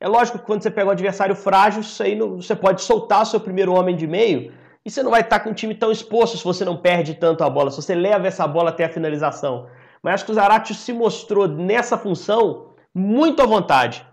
É 0.00 0.08
lógico 0.08 0.38
que 0.38 0.44
quando 0.44 0.62
você 0.62 0.70
pega 0.70 0.88
um 0.88 0.92
adversário 0.92 1.36
frágil, 1.36 1.82
isso 1.82 2.02
aí 2.02 2.16
não, 2.16 2.36
você 2.36 2.56
pode 2.56 2.82
soltar 2.82 3.24
seu 3.24 3.38
primeiro 3.38 3.72
homem 3.72 3.94
de 3.94 4.06
meio 4.06 4.52
e 4.84 4.90
você 4.90 5.02
não 5.02 5.10
vai 5.10 5.20
estar 5.20 5.40
com 5.40 5.50
um 5.50 5.54
time 5.54 5.74
tão 5.74 5.92
exposto 5.92 6.38
se 6.38 6.42
você 6.42 6.64
não 6.64 6.76
perde 6.76 7.14
tanto 7.14 7.44
a 7.44 7.50
bola, 7.50 7.70
se 7.70 7.80
você 7.80 7.94
leva 7.94 8.26
essa 8.26 8.46
bola 8.48 8.70
até 8.70 8.84
a 8.86 8.88
finalização. 8.88 9.68
Mas 10.02 10.14
acho 10.14 10.24
que 10.24 10.32
o 10.32 10.34
Zarate 10.34 10.74
se 10.74 10.92
mostrou 10.92 11.46
nessa 11.46 11.96
função 11.98 12.70
muito 12.92 13.42
à 13.42 13.46
vontade. 13.46 14.04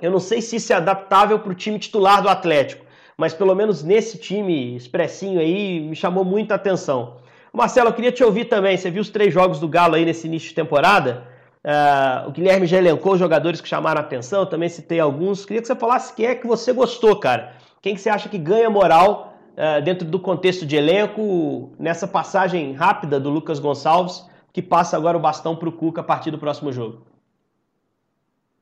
Eu 0.00 0.10
não 0.10 0.20
sei 0.20 0.42
se 0.42 0.56
isso 0.56 0.72
é 0.72 0.76
adaptável 0.76 1.38
para 1.38 1.52
o 1.52 1.54
time 1.54 1.78
titular 1.78 2.20
do 2.20 2.28
Atlético, 2.28 2.84
mas 3.18 3.34
pelo 3.34 3.52
menos 3.52 3.82
nesse 3.82 4.16
time 4.16 4.76
expressinho 4.76 5.40
aí 5.40 5.80
me 5.80 5.96
chamou 5.96 6.24
muita 6.24 6.54
atenção. 6.54 7.16
Marcelo, 7.52 7.88
eu 7.88 7.92
queria 7.92 8.12
te 8.12 8.22
ouvir 8.22 8.44
também. 8.44 8.76
Você 8.76 8.92
viu 8.92 9.02
os 9.02 9.10
três 9.10 9.34
jogos 9.34 9.58
do 9.58 9.66
Galo 9.66 9.96
aí 9.96 10.04
nesse 10.04 10.28
início 10.28 10.50
de 10.50 10.54
temporada? 10.54 11.26
Uh, 11.64 12.28
o 12.28 12.30
Guilherme 12.30 12.64
já 12.68 12.78
elencou 12.78 13.14
os 13.14 13.18
jogadores 13.18 13.60
que 13.60 13.68
chamaram 13.68 14.00
a 14.00 14.04
atenção, 14.04 14.46
também 14.46 14.68
citei 14.68 15.00
alguns. 15.00 15.44
Queria 15.44 15.60
que 15.60 15.66
você 15.66 15.74
falasse 15.74 16.14
quem 16.14 16.26
é 16.26 16.34
que 16.36 16.46
você 16.46 16.72
gostou, 16.72 17.16
cara. 17.16 17.56
Quem 17.82 17.96
que 17.96 18.00
você 18.00 18.08
acha 18.08 18.28
que 18.28 18.38
ganha 18.38 18.70
moral 18.70 19.34
uh, 19.54 19.82
dentro 19.82 20.06
do 20.06 20.20
contexto 20.20 20.64
de 20.64 20.76
elenco, 20.76 21.72
nessa 21.76 22.06
passagem 22.06 22.72
rápida 22.72 23.18
do 23.18 23.30
Lucas 23.30 23.58
Gonçalves, 23.58 24.24
que 24.52 24.62
passa 24.62 24.96
agora 24.96 25.16
o 25.16 25.20
bastão 25.20 25.56
para 25.56 25.68
o 25.68 25.72
Cuca 25.72 26.02
a 26.02 26.04
partir 26.04 26.30
do 26.30 26.38
próximo 26.38 26.72
jogo? 26.72 27.02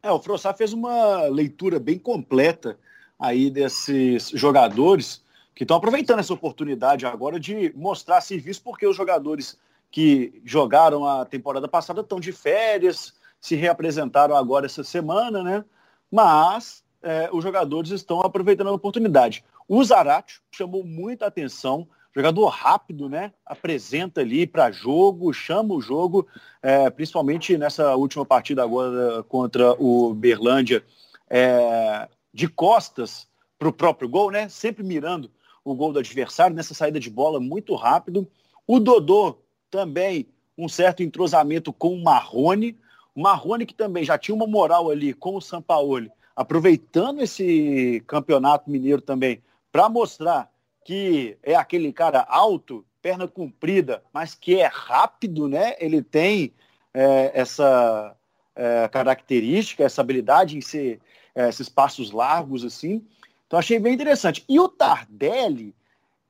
É, 0.02 0.10
o 0.10 0.18
Frossá 0.18 0.54
fez 0.54 0.72
uma 0.72 1.24
leitura 1.24 1.78
bem 1.78 1.98
completa 1.98 2.78
aí 3.18 3.50
desses 3.50 4.30
jogadores 4.30 5.24
que 5.54 5.64
estão 5.64 5.76
aproveitando 5.76 6.18
essa 6.18 6.34
oportunidade 6.34 7.06
agora 7.06 7.40
de 7.40 7.72
mostrar 7.74 8.20
serviço, 8.20 8.62
porque 8.62 8.86
os 8.86 8.96
jogadores 8.96 9.58
que 9.90 10.42
jogaram 10.44 11.06
a 11.06 11.24
temporada 11.24 11.66
passada 11.66 12.02
estão 12.02 12.20
de 12.20 12.30
férias, 12.30 13.14
se 13.40 13.54
reapresentaram 13.54 14.36
agora 14.36 14.66
essa 14.66 14.84
semana, 14.84 15.42
né? 15.42 15.64
Mas 16.10 16.84
é, 17.02 17.30
os 17.32 17.42
jogadores 17.42 17.90
estão 17.90 18.20
aproveitando 18.20 18.68
a 18.68 18.72
oportunidade. 18.72 19.44
O 19.68 19.82
Zarate 19.82 20.40
chamou 20.50 20.84
muita 20.84 21.26
atenção, 21.26 21.88
jogador 22.14 22.46
rápido, 22.48 23.08
né? 23.08 23.32
Apresenta 23.44 24.20
ali 24.20 24.46
para 24.46 24.70
jogo, 24.70 25.32
chama 25.32 25.74
o 25.74 25.80
jogo, 25.80 26.26
é, 26.62 26.90
principalmente 26.90 27.56
nessa 27.56 27.94
última 27.96 28.26
partida 28.26 28.62
agora 28.62 29.22
contra 29.24 29.72
o 29.80 30.12
Berlândia, 30.14 30.84
é, 31.28 32.08
de 32.36 32.46
costas 32.46 33.26
para 33.58 33.66
o 33.66 33.72
próprio 33.72 34.06
gol, 34.06 34.30
né? 34.30 34.46
Sempre 34.50 34.84
mirando 34.84 35.30
o 35.64 35.74
gol 35.74 35.90
do 35.90 35.98
adversário, 35.98 36.54
nessa 36.54 36.74
saída 36.74 37.00
de 37.00 37.08
bola 37.08 37.40
muito 37.40 37.74
rápido. 37.74 38.28
O 38.66 38.78
Dodô 38.78 39.38
também 39.70 40.28
um 40.56 40.68
certo 40.68 41.02
entrosamento 41.02 41.72
com 41.72 41.94
o 41.94 42.04
Marrone. 42.04 42.76
O 43.14 43.22
Marrone 43.22 43.64
que 43.64 43.72
também 43.72 44.04
já 44.04 44.18
tinha 44.18 44.34
uma 44.34 44.46
moral 44.46 44.90
ali 44.90 45.14
com 45.14 45.34
o 45.36 45.40
Sampaoli, 45.40 46.12
aproveitando 46.36 47.22
esse 47.22 48.04
campeonato 48.06 48.70
mineiro 48.70 49.00
também 49.00 49.42
para 49.72 49.88
mostrar 49.88 50.50
que 50.84 51.38
é 51.42 51.54
aquele 51.54 51.90
cara 51.90 52.20
alto, 52.28 52.84
perna 53.00 53.26
comprida, 53.26 54.02
mas 54.12 54.34
que 54.34 54.60
é 54.60 54.66
rápido, 54.66 55.48
né? 55.48 55.74
Ele 55.78 56.02
tem 56.02 56.52
é, 56.92 57.30
essa 57.32 58.14
é, 58.54 58.88
característica, 58.88 59.84
essa 59.84 60.02
habilidade 60.02 60.58
em 60.58 60.60
ser 60.60 61.00
é, 61.36 61.48
esses 61.48 61.68
passos 61.68 62.10
largos 62.10 62.64
assim. 62.64 63.04
Então 63.46 63.58
achei 63.58 63.78
bem 63.78 63.94
interessante. 63.94 64.42
E 64.48 64.58
o 64.58 64.68
Tardelli, 64.68 65.74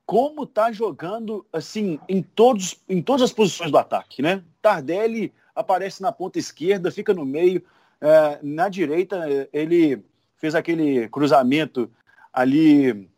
como 0.05 0.45
tá 0.45 0.71
jogando 0.71 1.45
assim 1.51 1.99
em 2.07 2.21
todos 2.21 2.75
em 2.87 3.01
todas 3.01 3.23
as 3.23 3.31
posições 3.31 3.71
do 3.71 3.77
ataque, 3.77 4.21
né? 4.21 4.43
Tardelli 4.61 5.33
aparece 5.55 6.01
na 6.01 6.11
ponta 6.11 6.37
esquerda, 6.37 6.91
fica 6.91 7.13
no 7.13 7.25
meio, 7.25 7.63
é, 7.99 8.37
na 8.43 8.69
direita 8.69 9.49
ele 9.51 10.03
fez 10.35 10.53
aquele 10.53 11.07
cruzamento 11.09 11.89
ali 12.31 13.09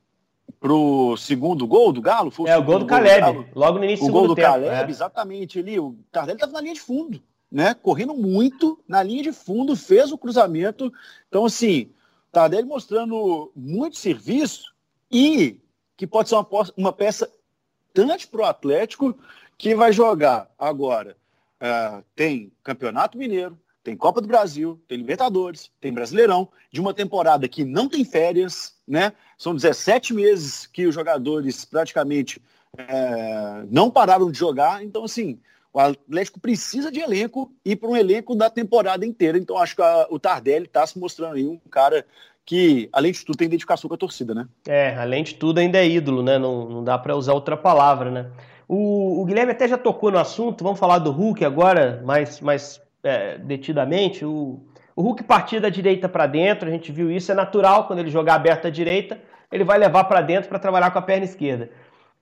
pro 0.59 1.17
segundo 1.17 1.67
gol 1.67 1.91
do 1.91 2.01
Galo. 2.01 2.31
Foi 2.31 2.45
o 2.45 2.47
é 2.47 2.57
o 2.57 2.63
gol 2.63 2.79
do 2.79 2.85
Caleb, 2.85 3.33
do 3.33 3.59
logo 3.59 3.79
no 3.79 3.83
início 3.83 4.05
o 4.05 4.07
do 4.07 4.13
gol 4.13 4.27
do 4.27 4.35
tempo, 4.35 4.47
Caleb, 4.47 4.87
é. 4.87 4.89
exatamente 4.89 5.59
ali. 5.59 5.79
O 5.79 5.95
Tardelli 6.11 6.37
estava 6.37 6.53
na 6.53 6.61
linha 6.61 6.73
de 6.73 6.81
fundo, 6.81 7.21
né? 7.51 7.73
Correndo 7.73 8.13
muito 8.13 8.79
na 8.87 9.01
linha 9.01 9.23
de 9.23 9.31
fundo, 9.31 9.75
fez 9.75 10.11
o 10.11 10.17
cruzamento. 10.17 10.91
Então 11.27 11.45
assim, 11.45 11.91
Tardelli 12.31 12.67
mostrando 12.67 13.51
muito 13.55 13.97
serviço 13.97 14.73
e 15.11 15.59
que 15.97 16.07
pode 16.07 16.29
ser 16.29 16.35
uma, 16.35 16.47
uma 16.77 16.93
peça 16.93 17.29
tanto 17.93 18.27
para 18.29 18.41
o 18.41 18.45
Atlético 18.45 19.17
que 19.57 19.75
vai 19.75 19.91
jogar 19.91 20.49
agora. 20.57 21.17
Uh, 21.61 22.03
tem 22.15 22.51
Campeonato 22.63 23.17
Mineiro, 23.17 23.59
tem 23.83 23.97
Copa 23.97 24.21
do 24.21 24.27
Brasil, 24.27 24.79
tem 24.87 24.97
Libertadores, 24.97 25.71
tem 25.81 25.91
Brasileirão, 25.91 26.47
de 26.71 26.79
uma 26.79 26.93
temporada 26.93 27.47
que 27.47 27.65
não 27.65 27.89
tem 27.89 28.05
férias, 28.05 28.75
né? 28.87 29.11
São 29.37 29.53
17 29.53 30.13
meses 30.13 30.65
que 30.67 30.85
os 30.85 30.95
jogadores 30.95 31.65
praticamente 31.65 32.41
é, 32.77 33.65
não 33.69 33.89
pararam 33.89 34.31
de 34.31 34.37
jogar. 34.37 34.83
Então, 34.83 35.03
assim, 35.03 35.39
o 35.73 35.79
Atlético 35.79 36.39
precisa 36.39 36.91
de 36.91 36.99
elenco 36.99 37.51
e 37.63 37.75
para 37.75 37.89
um 37.89 37.95
elenco 37.95 38.35
da 38.35 38.49
temporada 38.49 39.05
inteira. 39.05 39.37
Então 39.37 39.57
acho 39.57 39.75
que 39.75 39.81
a, 39.81 40.07
o 40.09 40.19
Tardelli 40.19 40.65
está 40.65 40.85
se 40.85 40.97
mostrando 40.97 41.35
aí 41.35 41.45
um 41.45 41.59
cara 41.69 42.05
que, 42.45 42.89
além 42.91 43.11
de 43.11 43.23
tudo, 43.23 43.37
tem 43.37 43.45
identificação 43.45 43.87
com 43.87 43.93
a 43.93 43.97
torcida, 43.97 44.33
né? 44.33 44.47
É, 44.67 44.95
além 44.95 45.23
de 45.23 45.35
tudo, 45.35 45.59
ainda 45.59 45.77
é 45.77 45.87
ídolo, 45.87 46.23
né? 46.23 46.39
Não, 46.39 46.67
não 46.67 46.83
dá 46.83 46.97
para 46.97 47.15
usar 47.15 47.33
outra 47.33 47.55
palavra, 47.55 48.09
né? 48.09 48.31
O, 48.67 49.21
o, 49.21 49.25
Guilherme 49.25 49.51
até 49.51 49.67
já 49.67 49.77
tocou 49.77 50.11
no 50.11 50.17
assunto, 50.17 50.63
vamos 50.63 50.79
falar 50.79 50.97
do 50.97 51.11
Hulk 51.11 51.45
agora, 51.45 52.01
mais, 52.03 52.41
mais 52.41 52.81
é, 53.03 53.37
detidamente. 53.37 54.25
O, 54.25 54.59
o 54.95 55.01
Hulk 55.03 55.23
partir 55.23 55.59
da 55.59 55.69
direita 55.69 56.09
para 56.09 56.25
dentro, 56.25 56.67
a 56.67 56.71
gente 56.71 56.91
viu 56.91 57.11
isso, 57.11 57.31
é 57.31 57.35
natural 57.35 57.85
quando 57.85 57.99
ele 57.99 58.09
jogar 58.09 58.35
aberto 58.35 58.65
à 58.65 58.69
direita, 58.71 59.21
ele 59.51 59.63
vai 59.63 59.77
levar 59.77 60.05
para 60.05 60.21
dentro 60.21 60.49
para 60.49 60.59
trabalhar 60.59 60.89
com 60.89 60.99
a 60.99 61.03
perna 61.03 61.25
esquerda. 61.25 61.69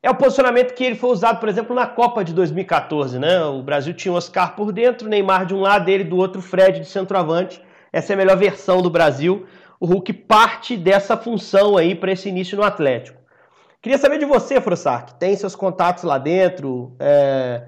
É 0.07 0.09
o 0.09 0.15
posicionamento 0.15 0.73
que 0.73 0.85
ele 0.85 0.95
foi 0.95 1.09
usado, 1.09 1.37
por 1.37 1.49
exemplo, 1.49 1.75
na 1.75 1.85
Copa 1.85 2.23
de 2.23 2.33
2014, 2.33 3.19
né? 3.19 3.43
O 3.43 3.61
Brasil 3.61 3.93
tinha 3.93 4.13
Oscar 4.13 4.55
por 4.55 4.71
dentro, 4.71 5.09
Neymar 5.09 5.45
de 5.45 5.53
um 5.53 5.59
lado, 5.59 5.89
ele 5.89 6.05
do 6.05 6.15
outro, 6.15 6.41
Fred 6.41 6.79
de 6.79 6.85
centroavante. 6.85 7.61
Essa 7.91 8.13
é 8.13 8.15
a 8.15 8.17
melhor 8.17 8.37
versão 8.37 8.81
do 8.81 8.89
Brasil. 8.89 9.45
O 9.77 9.85
Hulk 9.85 10.13
parte 10.13 10.77
dessa 10.77 11.17
função 11.17 11.75
aí 11.75 11.93
para 11.93 12.13
esse 12.13 12.29
início 12.29 12.55
no 12.55 12.63
Atlético. 12.63 13.19
Queria 13.81 13.97
saber 13.97 14.17
de 14.17 14.23
você, 14.23 14.61
Frossar, 14.61 15.07
que 15.07 15.15
tem 15.15 15.35
seus 15.35 15.57
contatos 15.57 16.05
lá 16.05 16.17
dentro. 16.17 16.95
É... 17.01 17.63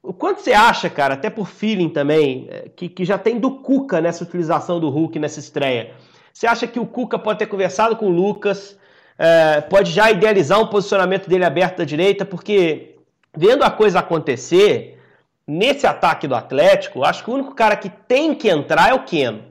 O 0.00 0.12
quanto 0.12 0.42
você 0.42 0.52
acha, 0.52 0.88
cara, 0.88 1.14
até 1.14 1.28
por 1.28 1.48
feeling 1.48 1.88
também, 1.88 2.46
é, 2.50 2.68
que, 2.68 2.88
que 2.88 3.04
já 3.04 3.18
tem 3.18 3.40
do 3.40 3.50
Cuca 3.50 4.00
nessa 4.00 4.22
utilização 4.22 4.78
do 4.78 4.90
Hulk 4.90 5.18
nessa 5.18 5.40
estreia? 5.40 5.90
Você 6.32 6.46
acha 6.46 6.68
que 6.68 6.78
o 6.78 6.86
Cuca 6.86 7.18
pode 7.18 7.40
ter 7.40 7.46
conversado 7.46 7.96
com 7.96 8.06
o 8.06 8.10
Lucas? 8.10 8.78
É, 9.18 9.60
pode 9.60 9.90
já 9.90 10.10
idealizar 10.10 10.60
um 10.60 10.66
posicionamento 10.66 11.28
dele 11.28 11.44
aberto 11.44 11.78
da 11.78 11.84
direita, 11.84 12.24
porque 12.24 12.96
vendo 13.36 13.62
a 13.62 13.70
coisa 13.70 14.00
acontecer, 14.00 15.00
nesse 15.46 15.86
ataque 15.86 16.26
do 16.26 16.34
Atlético, 16.34 17.04
acho 17.04 17.24
que 17.24 17.30
o 17.30 17.34
único 17.34 17.54
cara 17.54 17.76
que 17.76 17.88
tem 17.88 18.34
que 18.34 18.48
entrar 18.48 18.90
é 18.90 18.94
o 18.94 19.04
Keno. 19.04 19.42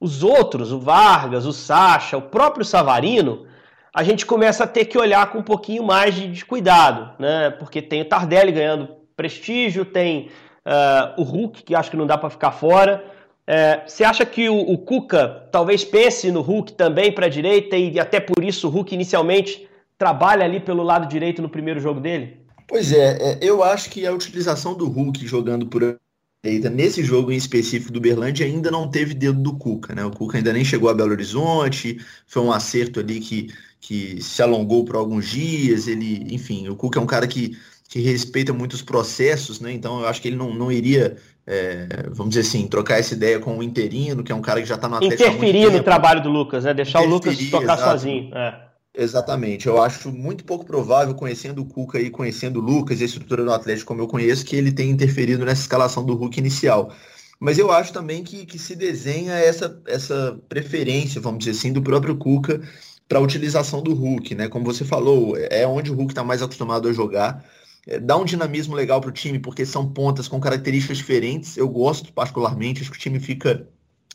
Os 0.00 0.22
outros, 0.22 0.72
o 0.72 0.80
Vargas, 0.80 1.46
o 1.46 1.52
Sacha, 1.52 2.16
o 2.16 2.22
próprio 2.22 2.64
Savarino, 2.64 3.46
a 3.94 4.02
gente 4.02 4.26
começa 4.26 4.64
a 4.64 4.66
ter 4.66 4.86
que 4.86 4.98
olhar 4.98 5.30
com 5.30 5.38
um 5.38 5.42
pouquinho 5.42 5.84
mais 5.84 6.14
de, 6.14 6.28
de 6.28 6.44
cuidado, 6.44 7.12
né? 7.18 7.50
Porque 7.50 7.80
tem 7.80 8.02
o 8.02 8.04
Tardelli 8.08 8.52
ganhando 8.52 8.88
prestígio, 9.16 9.84
tem 9.84 10.30
uh, 10.66 11.20
o 11.20 11.22
Hulk, 11.22 11.62
que 11.62 11.74
acho 11.74 11.90
que 11.90 11.96
não 11.96 12.06
dá 12.06 12.18
para 12.18 12.28
ficar 12.28 12.50
fora. 12.50 13.04
É, 13.46 13.82
você 13.86 14.04
acha 14.04 14.24
que 14.24 14.48
o, 14.48 14.58
o, 14.58 14.78
Cuca 14.78 15.46
talvez 15.52 15.84
pense 15.84 16.30
no 16.30 16.40
Hulk 16.40 16.72
também 16.72 17.12
para 17.12 17.26
a 17.26 17.28
direita 17.28 17.76
e 17.76 17.98
até 18.00 18.18
por 18.18 18.42
isso 18.42 18.68
o 18.68 18.70
Hulk 18.70 18.94
inicialmente 18.94 19.68
trabalha 19.98 20.44
ali 20.44 20.60
pelo 20.60 20.82
lado 20.82 21.06
direito 21.06 21.42
no 21.42 21.48
primeiro 21.48 21.78
jogo 21.78 22.00
dele? 22.00 22.38
Pois 22.66 22.92
é, 22.92 23.18
é 23.20 23.38
eu 23.42 23.62
acho 23.62 23.90
que 23.90 24.06
a 24.06 24.12
utilização 24.12 24.74
do 24.74 24.88
Hulk 24.88 25.26
jogando 25.26 25.66
por 25.66 25.98
direita 26.42 26.70
nesse 26.70 27.04
jogo 27.04 27.30
em 27.30 27.36
específico 27.36 27.92
do 27.92 28.00
Berlândia 28.00 28.46
ainda 28.46 28.70
não 28.70 28.90
teve 28.90 29.12
dedo 29.12 29.40
do 29.40 29.56
Cuca, 29.56 29.94
né? 29.94 30.04
O 30.04 30.10
Cuca 30.10 30.38
ainda 30.38 30.52
nem 30.52 30.64
chegou 30.64 30.88
a 30.88 30.94
Belo 30.94 31.12
Horizonte, 31.12 31.98
foi 32.26 32.42
um 32.42 32.52
acerto 32.52 33.00
ali 33.00 33.20
que, 33.20 33.48
que 33.78 34.22
se 34.22 34.42
alongou 34.42 34.86
por 34.86 34.96
alguns 34.96 35.28
dias, 35.28 35.86
ele, 35.86 36.26
enfim, 36.34 36.68
o 36.68 36.76
Cuca 36.76 36.98
é 36.98 37.02
um 37.02 37.06
cara 37.06 37.26
que 37.26 37.56
que 37.94 38.00
respeita 38.00 38.52
muitos 38.52 38.82
processos, 38.82 39.60
né? 39.60 39.72
Então 39.72 40.00
eu 40.00 40.08
acho 40.08 40.20
que 40.20 40.26
ele 40.26 40.36
não, 40.36 40.52
não 40.52 40.72
iria, 40.72 41.16
é, 41.46 41.86
vamos 42.08 42.34
dizer 42.34 42.48
assim, 42.48 42.66
trocar 42.66 42.98
essa 42.98 43.14
ideia 43.14 43.38
com 43.38 43.58
o 43.58 43.62
interino, 43.62 44.22
que 44.22 44.32
é 44.32 44.34
um 44.34 44.40
cara 44.40 44.60
que 44.60 44.66
já 44.66 44.76
está 44.76 44.88
no 44.88 44.96
Atlético. 44.96 45.22
Interferir 45.22 45.70
no 45.70 45.82
trabalho 45.82 46.22
do 46.22 46.30
Lucas, 46.30 46.64
né? 46.64 46.72
Deixar 46.72 47.02
o 47.02 47.06
Lucas 47.06 47.36
tocar 47.50 47.74
exato. 47.74 47.82
sozinho. 47.82 48.34
É. 48.34 48.64
Exatamente. 48.96 49.66
Eu 49.66 49.82
acho 49.82 50.12
muito 50.12 50.44
pouco 50.44 50.64
provável, 50.64 51.14
conhecendo 51.14 51.62
o 51.62 51.66
Cuca 51.66 52.00
e 52.00 52.10
conhecendo 52.10 52.60
o 52.60 52.62
Lucas 52.62 53.00
e 53.00 53.02
a 53.02 53.06
estrutura 53.06 53.44
do 53.44 53.52
Atlético 53.52 53.88
como 53.88 54.00
eu 54.00 54.06
conheço, 54.06 54.44
que 54.44 54.54
ele 54.54 54.70
tenha 54.70 54.92
interferido 54.92 55.44
nessa 55.44 55.62
escalação 55.62 56.04
do 56.04 56.14
Hulk 56.14 56.38
inicial. 56.38 56.92
Mas 57.40 57.58
eu 57.58 57.72
acho 57.72 57.92
também 57.92 58.22
que, 58.22 58.46
que 58.46 58.58
se 58.58 58.76
desenha 58.76 59.34
essa, 59.34 59.82
essa 59.86 60.38
preferência, 60.48 61.20
vamos 61.20 61.40
dizer 61.40 61.50
assim, 61.50 61.72
do 61.72 61.82
próprio 61.82 62.16
Cuca 62.16 62.62
para 63.08 63.18
a 63.18 63.22
utilização 63.22 63.82
do 63.82 63.92
Hulk, 63.92 64.34
né? 64.34 64.48
Como 64.48 64.64
você 64.64 64.84
falou, 64.84 65.36
é 65.36 65.66
onde 65.66 65.90
o 65.90 65.94
Hulk 65.94 66.12
está 66.12 66.22
mais 66.22 66.40
acostumado 66.40 66.88
a 66.88 66.92
jogar. 66.92 67.44
É, 67.86 67.98
dá 67.98 68.16
um 68.16 68.24
dinamismo 68.24 68.74
legal 68.74 69.00
para 69.00 69.10
o 69.10 69.12
time, 69.12 69.38
porque 69.38 69.66
são 69.66 69.88
pontas 69.88 70.28
com 70.28 70.40
características 70.40 70.98
diferentes. 70.98 71.56
Eu 71.56 71.68
gosto 71.68 72.12
particularmente, 72.12 72.82
acho 72.82 72.90
que 72.90 72.96
o 72.96 73.00
time 73.00 73.20
fica 73.20 73.68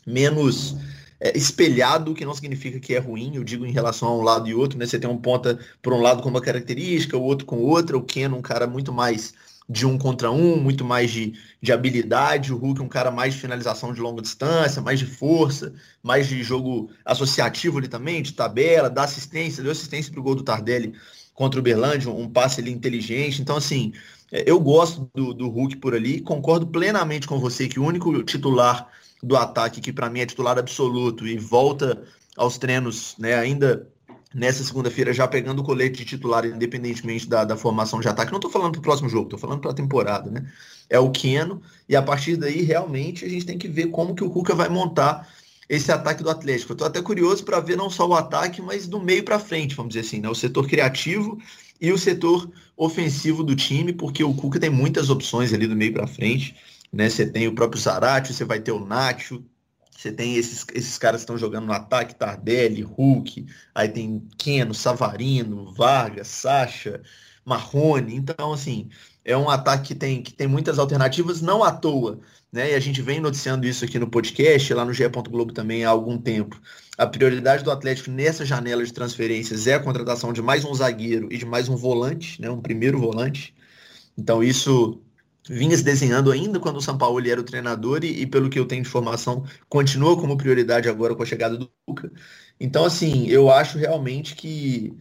menos 0.06 0.76
é, 1.20 1.36
espelhado, 1.36 2.14
que 2.14 2.24
não 2.24 2.34
significa 2.34 2.80
que 2.80 2.94
é 2.94 2.98
ruim, 2.98 3.36
eu 3.36 3.44
digo 3.44 3.66
em 3.66 3.72
relação 3.72 4.08
a 4.08 4.16
um 4.16 4.22
lado 4.22 4.48
e 4.48 4.54
outro, 4.54 4.78
né? 4.78 4.86
Você 4.86 4.98
tem 4.98 5.08
um 5.08 5.18
ponta 5.18 5.58
por 5.82 5.92
um 5.92 6.00
lado 6.00 6.22
com 6.22 6.28
uma 6.28 6.40
característica, 6.40 7.16
o 7.16 7.22
outro 7.22 7.46
com 7.46 7.58
outra, 7.58 7.96
o 7.96 8.02
Ken 8.02 8.28
um 8.28 8.42
cara 8.42 8.66
muito 8.66 8.92
mais 8.92 9.34
de 9.68 9.86
um 9.86 9.96
contra 9.96 10.32
um, 10.32 10.56
muito 10.56 10.84
mais 10.84 11.12
de, 11.12 11.34
de 11.62 11.72
habilidade, 11.72 12.52
o 12.52 12.56
Hulk 12.56 12.82
um 12.82 12.88
cara 12.88 13.08
mais 13.08 13.34
de 13.34 13.40
finalização 13.40 13.92
de 13.92 14.00
longa 14.00 14.20
distância, 14.20 14.82
mais 14.82 14.98
de 14.98 15.06
força, 15.06 15.72
mais 16.02 16.26
de 16.26 16.42
jogo 16.42 16.90
associativo 17.04 17.78
ali 17.78 17.86
também, 17.86 18.20
de 18.20 18.32
tabela, 18.32 18.90
dá 18.90 19.04
assistência, 19.04 19.62
deu 19.62 19.70
assistência 19.70 20.10
pro 20.12 20.24
gol 20.24 20.34
do 20.34 20.42
Tardelli 20.42 20.94
contra 21.34 21.60
o 21.60 21.62
Berlândia, 21.62 22.10
um 22.10 22.28
passe 22.28 22.60
ali 22.60 22.70
inteligente. 22.70 23.40
Então, 23.40 23.56
assim, 23.56 23.92
é, 24.30 24.44
eu 24.46 24.60
gosto 24.60 25.10
do, 25.14 25.34
do 25.34 25.48
Hulk 25.48 25.76
por 25.76 25.94
ali, 25.94 26.20
concordo 26.20 26.66
plenamente 26.66 27.26
com 27.26 27.38
você 27.38 27.68
que 27.68 27.80
o 27.80 27.84
único 27.84 28.22
titular 28.22 28.88
do 29.22 29.36
ataque, 29.36 29.80
que 29.80 29.92
para 29.92 30.08
mim 30.08 30.20
é 30.20 30.26
titular 30.26 30.58
absoluto 30.58 31.26
e 31.26 31.36
volta 31.36 32.02
aos 32.36 32.56
treinos, 32.56 33.14
né, 33.18 33.34
ainda 33.34 33.86
nessa 34.34 34.62
segunda-feira 34.62 35.12
já 35.12 35.26
pegando 35.26 35.60
o 35.60 35.64
colete 35.64 35.98
de 35.98 36.04
titular, 36.04 36.46
independentemente 36.46 37.28
da, 37.28 37.44
da 37.44 37.56
formação 37.56 38.00
de 38.00 38.08
ataque. 38.08 38.30
Não 38.30 38.38
estou 38.38 38.50
falando 38.50 38.72
para 38.72 38.78
o 38.78 38.82
próximo 38.82 39.08
jogo, 39.08 39.24
estou 39.24 39.38
falando 39.38 39.60
para 39.60 39.72
a 39.72 39.74
temporada, 39.74 40.30
né? 40.30 40.46
É 40.88 40.98
o 40.98 41.10
Keno, 41.10 41.60
e 41.88 41.96
a 41.96 42.02
partir 42.02 42.36
daí, 42.36 42.62
realmente, 42.62 43.24
a 43.24 43.28
gente 43.28 43.44
tem 43.46 43.58
que 43.58 43.68
ver 43.68 43.88
como 43.88 44.14
que 44.14 44.24
o 44.24 44.30
Cuca 44.30 44.54
vai 44.54 44.68
montar 44.68 45.28
esse 45.70 45.92
ataque 45.92 46.20
do 46.20 46.28
Atlético. 46.28 46.72
Eu 46.72 46.74
estou 46.74 46.88
até 46.88 47.00
curioso 47.00 47.44
para 47.44 47.60
ver 47.60 47.76
não 47.76 47.88
só 47.88 48.04
o 48.04 48.14
ataque, 48.14 48.60
mas 48.60 48.88
do 48.88 48.98
meio 49.00 49.22
para 49.22 49.38
frente, 49.38 49.76
vamos 49.76 49.94
dizer 49.94 50.04
assim, 50.04 50.20
né? 50.20 50.28
O 50.28 50.34
setor 50.34 50.66
criativo 50.66 51.38
e 51.80 51.92
o 51.92 51.96
setor 51.96 52.50
ofensivo 52.76 53.44
do 53.44 53.54
time, 53.54 53.92
porque 53.92 54.24
o 54.24 54.34
Cuca 54.34 54.58
tem 54.58 54.68
muitas 54.68 55.10
opções 55.10 55.52
ali 55.52 55.68
do 55.68 55.76
meio 55.76 55.92
para 55.92 56.08
frente, 56.08 56.56
né? 56.92 57.08
Você 57.08 57.24
tem 57.24 57.46
o 57.46 57.54
próprio 57.54 57.80
Zarate, 57.80 58.34
você 58.34 58.44
vai 58.44 58.58
ter 58.58 58.72
o 58.72 58.84
Nacho, 58.84 59.44
você 59.96 60.10
tem 60.10 60.34
esses, 60.34 60.66
esses 60.74 60.98
caras 60.98 61.20
que 61.20 61.22
estão 61.22 61.38
jogando 61.38 61.66
no 61.66 61.72
ataque, 61.72 62.16
Tardelli, 62.16 62.82
Hulk, 62.82 63.46
aí 63.72 63.88
tem 63.88 64.26
Keno, 64.36 64.74
Savarino, 64.74 65.72
Vargas, 65.72 66.26
Sacha, 66.26 67.00
Marrone. 67.44 68.16
Então, 68.16 68.52
assim, 68.52 68.88
é 69.24 69.36
um 69.36 69.48
ataque 69.48 69.88
que 69.88 69.94
tem, 69.94 70.20
que 70.20 70.32
tem 70.32 70.48
muitas 70.48 70.80
alternativas, 70.80 71.40
não 71.40 71.62
à 71.62 71.70
toa. 71.70 72.18
Né? 72.52 72.72
E 72.72 72.74
a 72.74 72.80
gente 72.80 73.00
vem 73.00 73.20
noticiando 73.20 73.66
isso 73.66 73.84
aqui 73.84 73.98
no 73.98 74.08
podcast, 74.08 74.74
lá 74.74 74.84
no 74.84 74.92
GE. 74.92 75.08
Globo 75.08 75.52
também 75.52 75.84
há 75.84 75.90
algum 75.90 76.18
tempo. 76.18 76.60
A 76.98 77.06
prioridade 77.06 77.62
do 77.62 77.70
Atlético 77.70 78.10
nessa 78.10 78.44
janela 78.44 78.84
de 78.84 78.92
transferências 78.92 79.66
é 79.66 79.74
a 79.74 79.80
contratação 79.80 80.32
de 80.32 80.42
mais 80.42 80.64
um 80.64 80.74
zagueiro 80.74 81.28
e 81.32 81.38
de 81.38 81.46
mais 81.46 81.68
um 81.68 81.76
volante, 81.76 82.40
né? 82.40 82.50
um 82.50 82.60
primeiro 82.60 82.98
volante. 82.98 83.54
Então, 84.18 84.42
isso 84.42 85.00
vinha 85.48 85.76
se 85.76 85.82
desenhando 85.82 86.30
ainda 86.30 86.60
quando 86.60 86.76
o 86.76 86.82
São 86.82 86.98
Paulo 86.98 87.26
era 87.26 87.40
o 87.40 87.44
treinador 87.44 88.04
e, 88.04 88.22
e, 88.22 88.26
pelo 88.26 88.50
que 88.50 88.58
eu 88.58 88.66
tenho 88.66 88.82
de 88.82 88.88
informação, 88.88 89.44
continua 89.68 90.16
como 90.20 90.36
prioridade 90.36 90.88
agora 90.88 91.14
com 91.14 91.22
a 91.22 91.26
chegada 91.26 91.56
do 91.56 91.70
Cuca. 91.86 92.12
Então, 92.58 92.84
assim, 92.84 93.26
eu 93.28 93.50
acho 93.50 93.78
realmente 93.78 94.34
que 94.34 94.96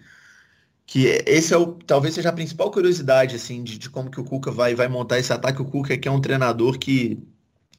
que 0.86 1.06
esse 1.28 1.54
é 1.54 1.58
o 1.58 1.74
talvez 1.74 2.16
seja 2.16 2.30
a 2.30 2.34
principal 2.34 2.72
curiosidade 2.72 3.36
assim 3.36 3.64
de, 3.64 3.78
de 3.78 3.90
como 3.92 4.10
que 4.10 4.20
o 4.20 4.24
Cuca 4.24 4.52
vai 4.52 4.74
vai 4.74 4.88
montar 4.88 5.20
esse 5.20 5.32
ataque. 5.32 5.62
O 5.62 5.66
Cuca 5.66 5.94
é 5.94 5.98
que 5.98 6.08
é 6.08 6.12
um 6.12 6.22
treinador 6.22 6.80
que 6.80 7.22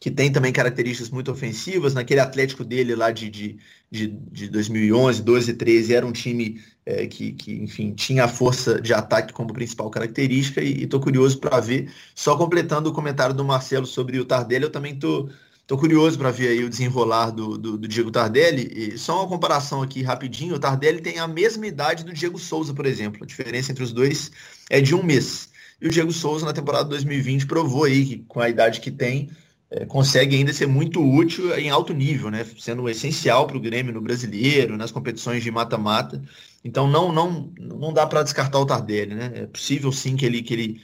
que 0.00 0.10
tem 0.10 0.32
também 0.32 0.50
características 0.50 1.10
muito 1.10 1.30
ofensivas. 1.30 1.92
Naquele 1.92 2.20
Atlético 2.20 2.64
dele 2.64 2.94
lá 2.96 3.10
de, 3.10 3.28
de, 3.28 3.58
de, 3.90 4.06
de 4.08 4.48
2011, 4.48 5.22
12, 5.22 5.52
13, 5.54 5.94
era 5.94 6.06
um 6.06 6.12
time 6.12 6.58
é, 6.86 7.06
que, 7.06 7.32
que, 7.32 7.52
enfim, 7.52 7.92
tinha 7.92 8.24
a 8.24 8.28
força 8.28 8.80
de 8.80 8.94
ataque 8.94 9.34
como 9.34 9.52
principal 9.52 9.90
característica 9.90 10.62
e 10.62 10.84
estou 10.84 11.00
curioso 11.00 11.38
para 11.38 11.60
ver. 11.60 11.92
Só 12.14 12.34
completando 12.34 12.88
o 12.88 12.94
comentário 12.94 13.34
do 13.34 13.44
Marcelo 13.44 13.86
sobre 13.86 14.18
o 14.18 14.24
Tardelli, 14.24 14.64
eu 14.64 14.70
também 14.70 14.94
estou 14.94 15.26
tô, 15.26 15.32
tô 15.66 15.78
curioso 15.78 16.16
para 16.16 16.30
ver 16.30 16.48
aí 16.48 16.64
o 16.64 16.70
desenrolar 16.70 17.30
do, 17.30 17.58
do, 17.58 17.76
do, 17.76 17.86
Diego 17.86 18.10
Tardelli. 18.10 18.72
E 18.74 18.96
só 18.96 19.18
uma 19.20 19.28
comparação 19.28 19.82
aqui 19.82 20.02
rapidinho, 20.02 20.54
o 20.54 20.58
Tardelli 20.58 21.02
tem 21.02 21.18
a 21.18 21.28
mesma 21.28 21.66
idade 21.66 22.04
do 22.04 22.14
Diego 22.14 22.38
Souza, 22.38 22.72
por 22.72 22.86
exemplo. 22.86 23.22
A 23.22 23.26
diferença 23.26 23.70
entre 23.70 23.84
os 23.84 23.92
dois 23.92 24.32
é 24.70 24.80
de 24.80 24.94
um 24.94 25.02
mês. 25.02 25.50
E 25.78 25.86
o 25.86 25.90
Diego 25.90 26.10
Souza, 26.10 26.46
na 26.46 26.54
temporada 26.54 26.88
2020, 26.88 27.46
provou 27.46 27.84
aí 27.84 28.06
que 28.06 28.18
com 28.26 28.40
a 28.40 28.48
idade 28.48 28.80
que 28.80 28.90
tem, 28.90 29.30
é, 29.70 29.86
consegue 29.86 30.34
ainda 30.34 30.52
ser 30.52 30.66
muito 30.66 31.00
útil 31.00 31.56
em 31.56 31.70
alto 31.70 31.94
nível, 31.94 32.30
né? 32.30 32.44
Sendo 32.58 32.88
essencial 32.88 33.46
para 33.46 33.56
o 33.56 33.60
Grêmio 33.60 33.92
no 33.94 34.00
brasileiro, 34.00 34.76
nas 34.76 34.90
competições 34.90 35.42
de 35.42 35.50
mata-mata. 35.50 36.20
Então 36.64 36.88
não 36.88 37.12
não 37.12 37.52
não 37.58 37.92
dá 37.92 38.06
para 38.06 38.24
descartar 38.24 38.58
o 38.58 38.66
Tardelli, 38.66 39.14
né? 39.14 39.30
É 39.34 39.46
possível 39.46 39.92
sim 39.92 40.16
que 40.16 40.26
ele 40.26 40.42
que 40.42 40.54
ele 40.54 40.80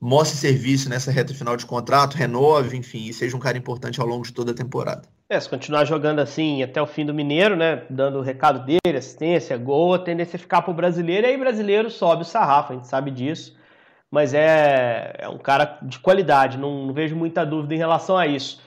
mostre 0.00 0.38
serviço 0.38 0.88
nessa 0.88 1.10
reta 1.10 1.34
final 1.34 1.54
de 1.58 1.66
contrato, 1.66 2.14
renove, 2.14 2.74
enfim, 2.74 3.06
e 3.06 3.12
seja 3.12 3.36
um 3.36 3.40
cara 3.40 3.58
importante 3.58 4.00
ao 4.00 4.06
longo 4.06 4.24
de 4.24 4.32
toda 4.32 4.52
a 4.52 4.54
temporada. 4.54 5.02
É, 5.28 5.38
se 5.38 5.46
continuar 5.46 5.84
jogando 5.84 6.20
assim 6.20 6.62
até 6.62 6.80
o 6.80 6.86
fim 6.86 7.04
do 7.04 7.12
Mineiro, 7.12 7.54
né, 7.54 7.84
dando 7.90 8.18
o 8.18 8.22
recado 8.22 8.64
dele, 8.64 8.96
assistência, 8.96 9.58
gol, 9.58 9.92
a 9.92 9.98
tendência 9.98 10.36
é 10.36 10.38
ficar 10.38 10.62
para 10.62 10.70
o 10.70 10.74
brasileiro, 10.74 11.26
e 11.26 11.30
aí 11.30 11.36
brasileiro 11.36 11.90
sobe 11.90 12.22
o 12.22 12.24
sarrafo, 12.24 12.72
a 12.72 12.76
gente 12.76 12.88
sabe 12.88 13.10
disso 13.10 13.59
mas 14.10 14.34
é, 14.34 15.14
é 15.18 15.28
um 15.28 15.38
cara 15.38 15.78
de 15.82 15.98
qualidade, 15.98 16.58
não, 16.58 16.86
não, 16.86 16.94
vejo 16.94 17.14
muita 17.14 17.46
dúvida 17.46 17.74
em 17.74 17.78
relação 17.78 18.16
a 18.16 18.26
isso. 18.26 18.60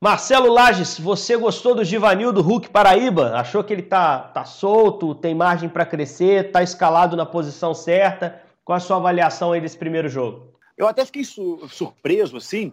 Marcelo 0.00 0.52
Lages, 0.52 0.98
você 0.98 1.36
gostou 1.36 1.74
do 1.74 1.84
Givanildo 1.84 2.40
Hulk 2.40 2.70
Paraíba? 2.70 3.34
Achou 3.34 3.64
que 3.64 3.72
ele 3.72 3.82
tá, 3.82 4.18
tá 4.20 4.44
solto, 4.44 5.14
tem 5.14 5.34
margem 5.34 5.68
para 5.68 5.86
crescer, 5.86 6.52
tá 6.52 6.62
escalado 6.62 7.16
na 7.16 7.26
posição 7.26 7.74
certa? 7.74 8.40
Qual 8.64 8.76
a 8.76 8.80
sua 8.80 8.96
avaliação 8.96 9.52
aí 9.52 9.60
desse 9.60 9.76
primeiro 9.76 10.08
jogo? 10.08 10.52
Eu 10.76 10.86
até 10.86 11.04
fiquei 11.04 11.24
su 11.24 11.66
surpreso, 11.68 12.36
assim, 12.36 12.72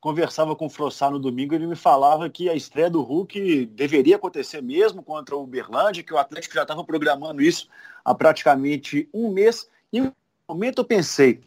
conversava 0.00 0.54
com 0.54 0.66
o 0.66 0.70
Frossá 0.70 1.10
no 1.10 1.18
domingo, 1.18 1.54
ele 1.54 1.66
me 1.66 1.76
falava 1.76 2.30
que 2.30 2.48
a 2.48 2.54
estreia 2.54 2.88
do 2.88 3.02
Hulk 3.02 3.66
deveria 3.66 4.16
acontecer 4.16 4.62
mesmo 4.62 5.02
contra 5.02 5.36
o 5.36 5.42
Uberlândia, 5.42 6.02
que 6.02 6.14
o 6.14 6.18
Atlético 6.18 6.54
já 6.54 6.62
estava 6.62 6.84
programando 6.84 7.42
isso 7.42 7.68
há 8.04 8.14
praticamente 8.14 9.08
um 9.12 9.30
mês, 9.30 9.68
e 9.92 10.10
momento 10.48 10.78
eu 10.78 10.84
pensei, 10.84 11.40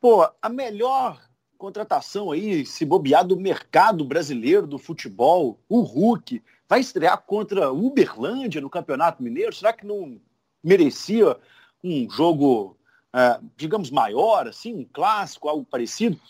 pô, 0.00 0.28
a 0.42 0.48
melhor 0.48 1.20
contratação 1.56 2.30
aí, 2.30 2.64
se 2.66 2.84
bobear 2.84 3.24
do 3.26 3.38
mercado 3.38 4.04
brasileiro 4.04 4.66
do 4.66 4.78
futebol, 4.78 5.58
o 5.68 5.80
Hulk, 5.80 6.42
vai 6.68 6.80
estrear 6.80 7.18
contra 7.22 7.72
o 7.72 7.86
Uberlândia 7.86 8.60
no 8.60 8.70
Campeonato 8.70 9.22
Mineiro? 9.22 9.54
Será 9.54 9.72
que 9.72 9.86
não 9.86 10.20
merecia 10.62 11.36
um 11.82 12.08
jogo, 12.10 12.76
é, 13.12 13.40
digamos, 13.56 13.90
maior, 13.90 14.46
assim, 14.46 14.74
um 14.74 14.84
clássico, 14.84 15.48
algo 15.48 15.64
parecido? 15.64 16.20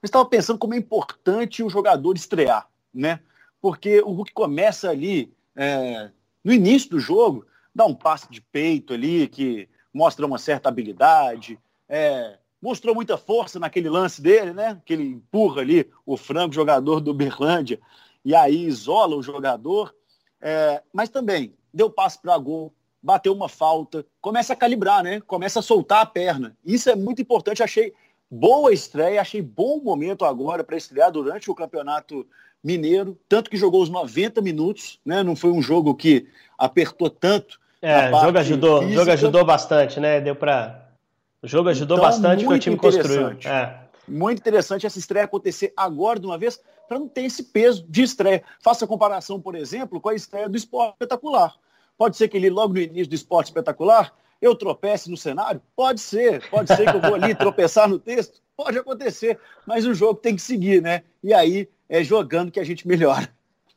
Mas 0.00 0.08
estava 0.08 0.24
pensando 0.24 0.58
como 0.58 0.74
é 0.74 0.78
importante 0.78 1.62
o 1.62 1.70
jogador 1.70 2.16
estrear, 2.16 2.68
né? 2.92 3.20
Porque 3.60 4.00
o 4.00 4.10
Hulk 4.10 4.32
começa 4.32 4.90
ali, 4.90 5.32
é, 5.54 6.10
no 6.42 6.52
início 6.52 6.90
do 6.90 6.98
jogo, 6.98 7.46
dá 7.74 7.86
um 7.86 7.94
passe 7.94 8.30
de 8.30 8.40
peito 8.40 8.92
ali, 8.92 9.28
que 9.28 9.68
mostra 9.94 10.26
uma 10.26 10.38
certa 10.38 10.68
habilidade, 10.68 11.58
é, 11.88 12.36
mostrou 12.60 12.94
muita 12.94 13.16
força 13.16 13.60
naquele 13.60 13.88
lance 13.88 14.20
dele, 14.20 14.52
né? 14.52 14.80
Que 14.84 14.94
ele 14.94 15.04
empurra 15.04 15.60
ali 15.60 15.88
o 16.04 16.16
frango 16.16 16.52
jogador 16.52 17.00
do 17.00 17.14
Berlândia 17.14 17.78
e 18.24 18.34
aí 18.34 18.64
isola 18.64 19.14
o 19.14 19.22
jogador, 19.22 19.94
é, 20.40 20.82
mas 20.92 21.08
também 21.08 21.54
deu 21.72 21.88
passe 21.88 22.20
para 22.20 22.36
gol, 22.38 22.72
bateu 23.02 23.32
uma 23.32 23.48
falta, 23.48 24.04
começa 24.20 24.54
a 24.54 24.56
calibrar, 24.56 25.04
né? 25.04 25.20
Começa 25.20 25.60
a 25.60 25.62
soltar 25.62 26.00
a 26.00 26.06
perna. 26.06 26.56
Isso 26.64 26.90
é 26.90 26.96
muito 26.96 27.22
importante, 27.22 27.62
achei 27.62 27.92
boa 28.30 28.72
estreia, 28.72 29.20
achei 29.20 29.42
bom 29.42 29.78
momento 29.80 30.24
agora 30.24 30.64
para 30.64 30.76
estrear 30.76 31.12
durante 31.12 31.50
o 31.50 31.54
Campeonato 31.54 32.26
Mineiro, 32.62 33.18
tanto 33.28 33.50
que 33.50 33.58
jogou 33.58 33.82
os 33.82 33.90
90 33.90 34.40
minutos, 34.40 34.98
né? 35.04 35.22
Não 35.22 35.36
foi 35.36 35.52
um 35.52 35.60
jogo 35.60 35.94
que 35.94 36.26
apertou 36.56 37.10
tanto 37.10 37.60
é, 37.84 38.10
o 38.10 38.20
jogo 38.20 38.38
ajudou, 38.38 38.78
física. 38.80 38.98
jogo 38.98 39.10
ajudou 39.10 39.44
bastante, 39.44 40.00
né? 40.00 40.20
Deu 40.20 40.34
para 40.34 40.84
o 41.42 41.46
jogo 41.46 41.68
ajudou 41.68 41.98
então, 41.98 42.08
bastante 42.08 42.46
que 42.46 42.52
o 42.52 42.58
time 42.58 42.76
construiu. 42.76 43.36
É. 43.44 43.80
Muito 44.08 44.38
interessante 44.38 44.86
essa 44.86 44.98
estreia 44.98 45.26
acontecer 45.26 45.74
agora 45.76 46.18
de 46.18 46.24
uma 46.24 46.38
vez, 46.38 46.58
para 46.88 46.98
não 46.98 47.06
ter 47.06 47.22
esse 47.22 47.42
peso 47.42 47.84
de 47.86 48.02
estreia. 48.02 48.42
Faça 48.62 48.86
comparação, 48.86 49.38
por 49.38 49.54
exemplo, 49.54 50.00
com 50.00 50.08
a 50.08 50.14
estreia 50.14 50.48
do 50.48 50.56
esporte 50.56 50.94
espetacular. 50.94 51.54
Pode 51.98 52.16
ser 52.16 52.28
que 52.28 52.38
ele, 52.38 52.48
logo 52.48 52.72
no 52.72 52.80
início 52.80 53.08
do 53.08 53.14
esporte 53.14 53.48
espetacular, 53.48 54.14
eu 54.40 54.54
tropece 54.54 55.10
no 55.10 55.16
cenário? 55.18 55.60
Pode 55.76 56.00
ser. 56.00 56.48
Pode 56.48 56.74
ser 56.74 56.90
que 56.90 56.96
eu 56.96 57.00
vou 57.02 57.14
ali 57.14 57.34
tropeçar 57.36 57.86
no 57.86 57.98
texto? 57.98 58.40
Pode 58.56 58.78
acontecer. 58.78 59.38
Mas 59.66 59.84
o 59.84 59.92
jogo 59.92 60.14
tem 60.14 60.34
que 60.34 60.42
seguir, 60.42 60.80
né? 60.80 61.02
E 61.22 61.34
aí 61.34 61.68
é 61.88 62.02
jogando 62.02 62.50
que 62.50 62.60
a 62.60 62.64
gente 62.64 62.88
melhora. 62.88 63.28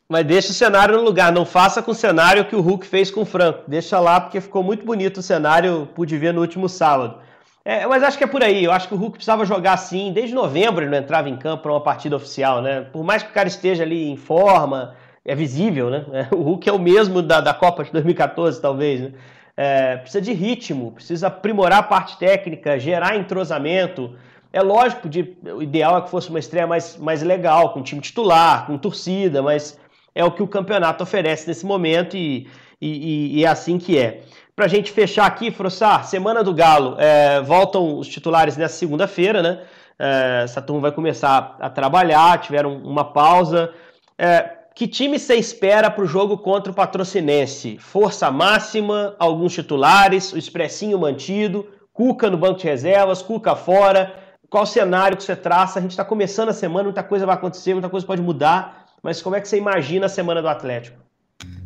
Mas 0.09 0.25
deixa 0.25 0.51
o 0.51 0.53
cenário 0.53 0.95
no 0.95 1.03
lugar, 1.03 1.33
não 1.33 1.45
faça 1.45 1.81
com 1.81 1.91
o 1.91 1.95
cenário 1.95 2.45
que 2.45 2.55
o 2.55 2.61
Hulk 2.61 2.87
fez 2.87 3.11
com 3.11 3.21
o 3.21 3.25
Franco. 3.25 3.63
Deixa 3.67 3.99
lá, 3.99 4.21
porque 4.21 4.39
ficou 4.39 4.63
muito 4.63 4.85
bonito 4.85 5.17
o 5.17 5.21
cenário, 5.21 5.89
pude 5.93 6.17
ver 6.17 6.33
no 6.33 6.39
último 6.39 6.69
sábado. 6.69 7.19
É, 7.65 7.85
mas 7.85 8.01
acho 8.01 8.17
que 8.17 8.23
é 8.23 8.27
por 8.27 8.41
aí. 8.41 8.63
Eu 8.63 8.71
acho 8.71 8.87
que 8.87 8.93
o 8.93 8.97
Hulk 8.97 9.17
precisava 9.17 9.43
jogar 9.43 9.73
assim. 9.73 10.13
Desde 10.13 10.33
novembro 10.33 10.85
ele 10.85 10.91
não 10.91 10.99
entrava 10.99 11.27
em 11.27 11.35
campo 11.35 11.63
para 11.63 11.73
uma 11.73 11.81
partida 11.81 12.15
oficial, 12.15 12.61
né? 12.61 12.87
Por 12.93 13.03
mais 13.03 13.21
que 13.21 13.29
o 13.29 13.33
cara 13.33 13.49
esteja 13.49 13.83
ali 13.83 14.09
em 14.09 14.15
forma, 14.15 14.95
é 15.25 15.35
visível, 15.35 15.89
né? 15.89 16.05
O 16.31 16.41
Hulk 16.41 16.69
é 16.69 16.71
o 16.71 16.79
mesmo 16.79 17.21
da, 17.21 17.41
da 17.41 17.53
Copa 17.53 17.83
de 17.83 17.91
2014, 17.91 18.61
talvez, 18.61 19.01
né? 19.01 19.11
É, 19.57 19.97
precisa 19.97 20.21
de 20.21 20.31
ritmo, 20.31 20.93
precisa 20.93 21.27
aprimorar 21.27 21.79
a 21.79 21.83
parte 21.83 22.17
técnica, 22.17 22.79
gerar 22.79 23.17
entrosamento. 23.17 24.15
É 24.53 24.61
lógico, 24.61 25.09
de, 25.09 25.35
o 25.43 25.61
ideal 25.61 25.97
é 25.97 26.01
que 26.01 26.09
fosse 26.09 26.29
uma 26.29 26.39
estreia 26.39 26.65
mais, 26.65 26.95
mais 26.95 27.21
legal, 27.21 27.73
com 27.73 27.83
time 27.83 27.99
titular, 27.99 28.65
com 28.67 28.77
torcida, 28.77 29.41
mas 29.41 29.77
é 30.17 30.25
o 30.25 30.31
que 30.31 30.41
o 30.41 30.47
campeonato 30.47 31.03
oferece 31.03 31.47
nesse 31.47 31.65
momento 31.65 32.17
e, 32.17 32.47
e, 32.81 33.39
e 33.39 33.45
é 33.45 33.47
assim 33.47 33.77
que 33.77 33.97
é. 33.97 34.23
Para 34.55 34.65
a 34.65 34.67
gente 34.67 34.91
fechar 34.91 35.27
aqui, 35.27 35.51
Frossar, 35.51 36.03
Semana 36.05 36.43
do 36.43 36.51
Galo, 36.51 36.95
é, 36.97 37.39
voltam 37.41 37.99
os 37.99 38.07
titulares 38.07 38.57
nessa 38.57 38.75
segunda-feira, 38.75 39.43
né? 39.43 39.61
É, 39.99 40.41
essa 40.43 40.59
turma 40.59 40.81
vai 40.81 40.91
começar 40.91 41.55
a 41.59 41.69
trabalhar, 41.69 42.41
tiveram 42.41 42.75
uma 42.77 43.05
pausa. 43.05 43.71
É, 44.17 44.57
que 44.73 44.87
time 44.87 45.19
você 45.19 45.35
espera 45.35 45.91
para 45.91 46.03
o 46.03 46.07
jogo 46.07 46.39
contra 46.39 46.71
o 46.71 46.75
Patrocinense? 46.75 47.77
Força 47.77 48.31
máxima, 48.31 49.15
alguns 49.19 49.53
titulares, 49.53 50.33
o 50.33 50.37
Expressinho 50.39 50.97
mantido, 50.97 51.67
Cuca 51.93 52.27
no 52.27 52.37
banco 52.37 52.59
de 52.59 52.65
reservas, 52.65 53.21
Cuca 53.21 53.55
fora. 53.55 54.15
Qual 54.49 54.65
cenário 54.65 55.17
que 55.17 55.23
você 55.23 55.35
traça? 55.35 55.77
A 55.77 55.81
gente 55.81 55.91
está 55.91 56.03
começando 56.03 56.49
a 56.49 56.53
semana, 56.53 56.85
muita 56.85 57.03
coisa 57.03 57.25
vai 57.25 57.35
acontecer, 57.35 57.73
muita 57.73 57.89
coisa 57.89 58.05
pode 58.05 58.21
mudar, 58.21 58.86
mas 59.01 59.21
como 59.21 59.35
é 59.35 59.41
que 59.41 59.47
você 59.47 59.57
imagina 59.57 60.05
a 60.05 60.09
semana 60.09 60.41
do 60.41 60.47
Atlético? 60.47 61.07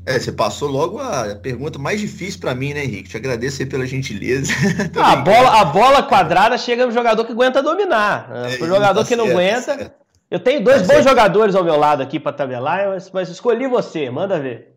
É, 0.06 0.20
você 0.20 0.32
passou 0.32 0.68
logo 0.68 1.00
a 1.00 1.36
pergunta 1.36 1.78
mais 1.78 2.02
difícil 2.02 2.40
para 2.40 2.56
mim, 2.56 2.74
né, 2.74 2.84
Henrique? 2.84 3.10
Te 3.10 3.18
agradeço 3.18 3.62
aí 3.62 3.68
pela 3.68 3.86
gentileza. 3.86 4.52
ah, 4.98 5.12
a, 5.12 5.16
bola, 5.18 5.62
a 5.62 5.66
bola 5.66 6.04
quadrada 6.04 6.58
chega 6.58 6.86
no 6.86 6.92
jogador 6.92 7.24
que 7.24 7.32
aguenta 7.32 7.62
dominar. 7.62 8.30
É, 8.34 8.64
o 8.64 8.68
jogador 8.68 9.02
tá 9.02 9.08
que 9.08 9.16
não 9.16 9.26
certo, 9.26 9.38
aguenta. 9.38 9.78
Certo. 9.78 9.92
Eu 10.30 10.40
tenho 10.40 10.64
dois 10.64 10.88
tá 10.88 10.94
bons 10.94 11.04
jogadores 11.04 11.56
ao 11.56 11.64
meu 11.64 11.78
lado 11.78 12.02
aqui 12.02 12.20
para 12.20 12.32
tabelar, 12.32 12.88
mas, 12.88 13.12
mas 13.12 13.30
escolhi 13.30 13.68
você, 13.68 14.10
manda 14.10 14.40
ver. 14.40 14.76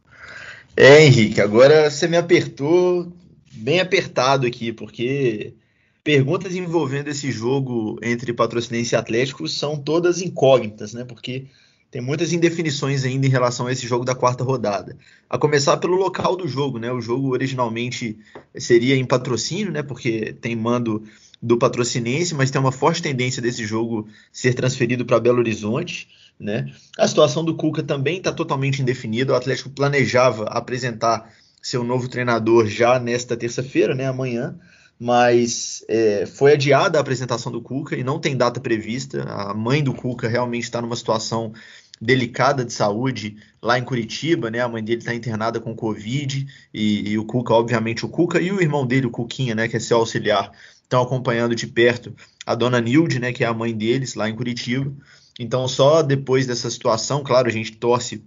É, 0.77 1.05
Henrique, 1.05 1.41
agora 1.41 1.89
você 1.91 2.07
me 2.07 2.17
apertou 2.17 3.13
bem 3.53 3.81
apertado 3.81 4.47
aqui, 4.47 4.73
porque 4.73 5.55
perguntas 6.03 6.55
envolvendo 6.55 7.09
esse 7.09 7.31
jogo 7.31 7.99
entre 8.03 8.33
Patrocinense 8.33 8.95
e 8.95 8.99
Atlético 8.99 9.49
são 9.49 9.79
todas 9.79 10.21
incógnitas, 10.21 10.93
né? 10.93 11.05
Porque 11.05 11.47
tem 11.95 12.03
muitas 12.03 12.33
indefinições 12.33 13.05
ainda 13.05 13.25
em 13.25 13.31
relação 13.31 13.69
a 13.69 13.73
esse 13.73 13.87
jogo 13.87 14.05
da 14.05 14.17
quarta 14.17 14.43
rodada. 14.43 14.97
A 15.31 15.39
começar 15.39 15.77
pelo 15.77 15.95
local 15.95 16.35
do 16.35 16.49
jogo, 16.49 16.77
né? 16.77 16.91
O 16.91 17.01
jogo 17.01 17.31
originalmente 17.31 18.19
seria 18.59 18.97
em 18.97 19.05
patrocínio, 19.05 19.71
né? 19.71 19.81
Porque 19.81 20.33
tem 20.41 20.57
mando 20.57 21.05
do 21.41 21.57
Patrocinense, 21.57 22.35
mas 22.35 22.51
tem 22.51 22.61
uma 22.61 22.73
forte 22.73 23.01
tendência 23.01 23.41
desse 23.41 23.65
jogo 23.65 24.09
ser 24.33 24.55
transferido 24.55 25.05
para 25.05 25.21
Belo 25.21 25.39
Horizonte. 25.39 26.09
Né? 26.37 26.67
A 26.99 27.07
situação 27.07 27.45
do 27.45 27.55
Cuca 27.55 27.81
também 27.81 28.17
está 28.17 28.33
totalmente 28.33 28.83
indefinida. 28.83 29.33
O 29.33 29.37
Atlético 29.37 29.71
planejava 29.71 30.47
apresentar 30.47 31.31
seu 31.63 31.85
novo 31.85 32.09
treinador 32.09 32.67
já 32.67 32.99
nesta 32.99 33.37
terça-feira, 33.37 33.95
né, 33.95 34.09
amanhã, 34.09 34.59
mas 34.99 35.85
é, 35.89 36.27
foi 36.27 36.53
adiada 36.53 36.99
a 36.99 37.01
apresentação 37.01 37.51
do 37.51 37.63
Cuca 37.63 37.97
e 37.97 38.05
não 38.05 38.19
tem 38.19 38.37
data 38.37 38.61
prevista. 38.61 39.23
A 39.23 39.55
mãe 39.55 39.83
do 39.83 39.95
Cuca 39.95 40.29
realmente 40.29 40.65
está 40.65 40.83
numa 40.83 40.97
situação 40.97 41.53
delicada 42.01 42.65
de 42.65 42.73
saúde 42.73 43.37
lá 43.63 43.79
em 43.79 43.85
Curitiba, 43.85 44.51
né? 44.51 44.61
A 44.61 44.69
mãe 44.69 44.83
dele 44.83 44.99
está 44.99 45.15
internada 45.15 45.61
com 45.61 45.75
Covid 45.75 46.47
e, 46.73 47.11
e, 47.11 47.19
o 47.19 47.25
Cuca, 47.25 47.55
obviamente, 47.55 48.05
o 48.05 48.09
Cuca 48.09 48.41
e 48.41 48.51
o 48.51 48.61
irmão 48.61 48.87
dele, 48.87 49.07
o 49.07 49.11
Cuquinha, 49.11 49.55
né? 49.55 49.69
Que 49.69 49.77
é 49.77 49.81
seu 49.81 49.99
auxiliar, 49.99 50.53
estão 50.83 51.03
acompanhando 51.03 51.55
de 51.55 51.67
perto 51.67 52.15
a 52.47 52.55
dona 52.55 52.81
Nilde, 52.81 53.19
né, 53.19 53.33
que 53.33 53.43
é 53.43 53.47
a 53.47 53.55
mãe 53.55 53.75
deles, 53.75 54.15
lá 54.15 54.29
em 54.29 54.37
Curitiba. 54.37 54.93
Então, 55.39 55.67
só 55.67 56.03
depois 56.03 56.47
dessa 56.47 56.71
situação, 56.71 57.25
claro, 57.25 57.49
a 57.49 57.51
gente 57.51 57.73
torce 57.73 58.23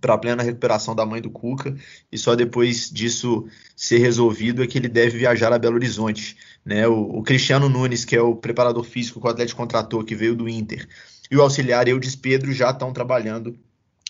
para 0.00 0.14
a 0.14 0.18
plena 0.18 0.42
recuperação 0.42 0.94
da 0.94 1.06
mãe 1.06 1.20
do 1.20 1.30
Cuca 1.30 1.74
e 2.10 2.18
só 2.18 2.34
depois 2.34 2.90
disso 2.90 3.46
ser 3.76 3.98
resolvido 3.98 4.62
é 4.62 4.66
que 4.66 4.76
ele 4.76 4.88
deve 4.88 5.18
viajar 5.18 5.52
a 5.52 5.58
Belo 5.58 5.76
Horizonte. 5.76 6.36
Né? 6.64 6.86
O, 6.86 7.18
o 7.18 7.22
Cristiano 7.22 7.68
Nunes, 7.68 8.04
que 8.04 8.14
é 8.14 8.20
o 8.20 8.36
preparador 8.36 8.84
físico 8.84 9.20
que 9.20 9.26
o 9.26 9.30
Atlético 9.30 9.60
contratou, 9.60 10.04
que 10.04 10.14
veio 10.14 10.34
do 10.34 10.48
Inter, 10.48 10.86
e 11.30 11.36
o 11.36 11.42
auxiliar 11.42 11.88
Eudes 11.88 12.16
Pedro 12.16 12.52
já 12.52 12.70
estão 12.70 12.92
trabalhando 12.92 13.58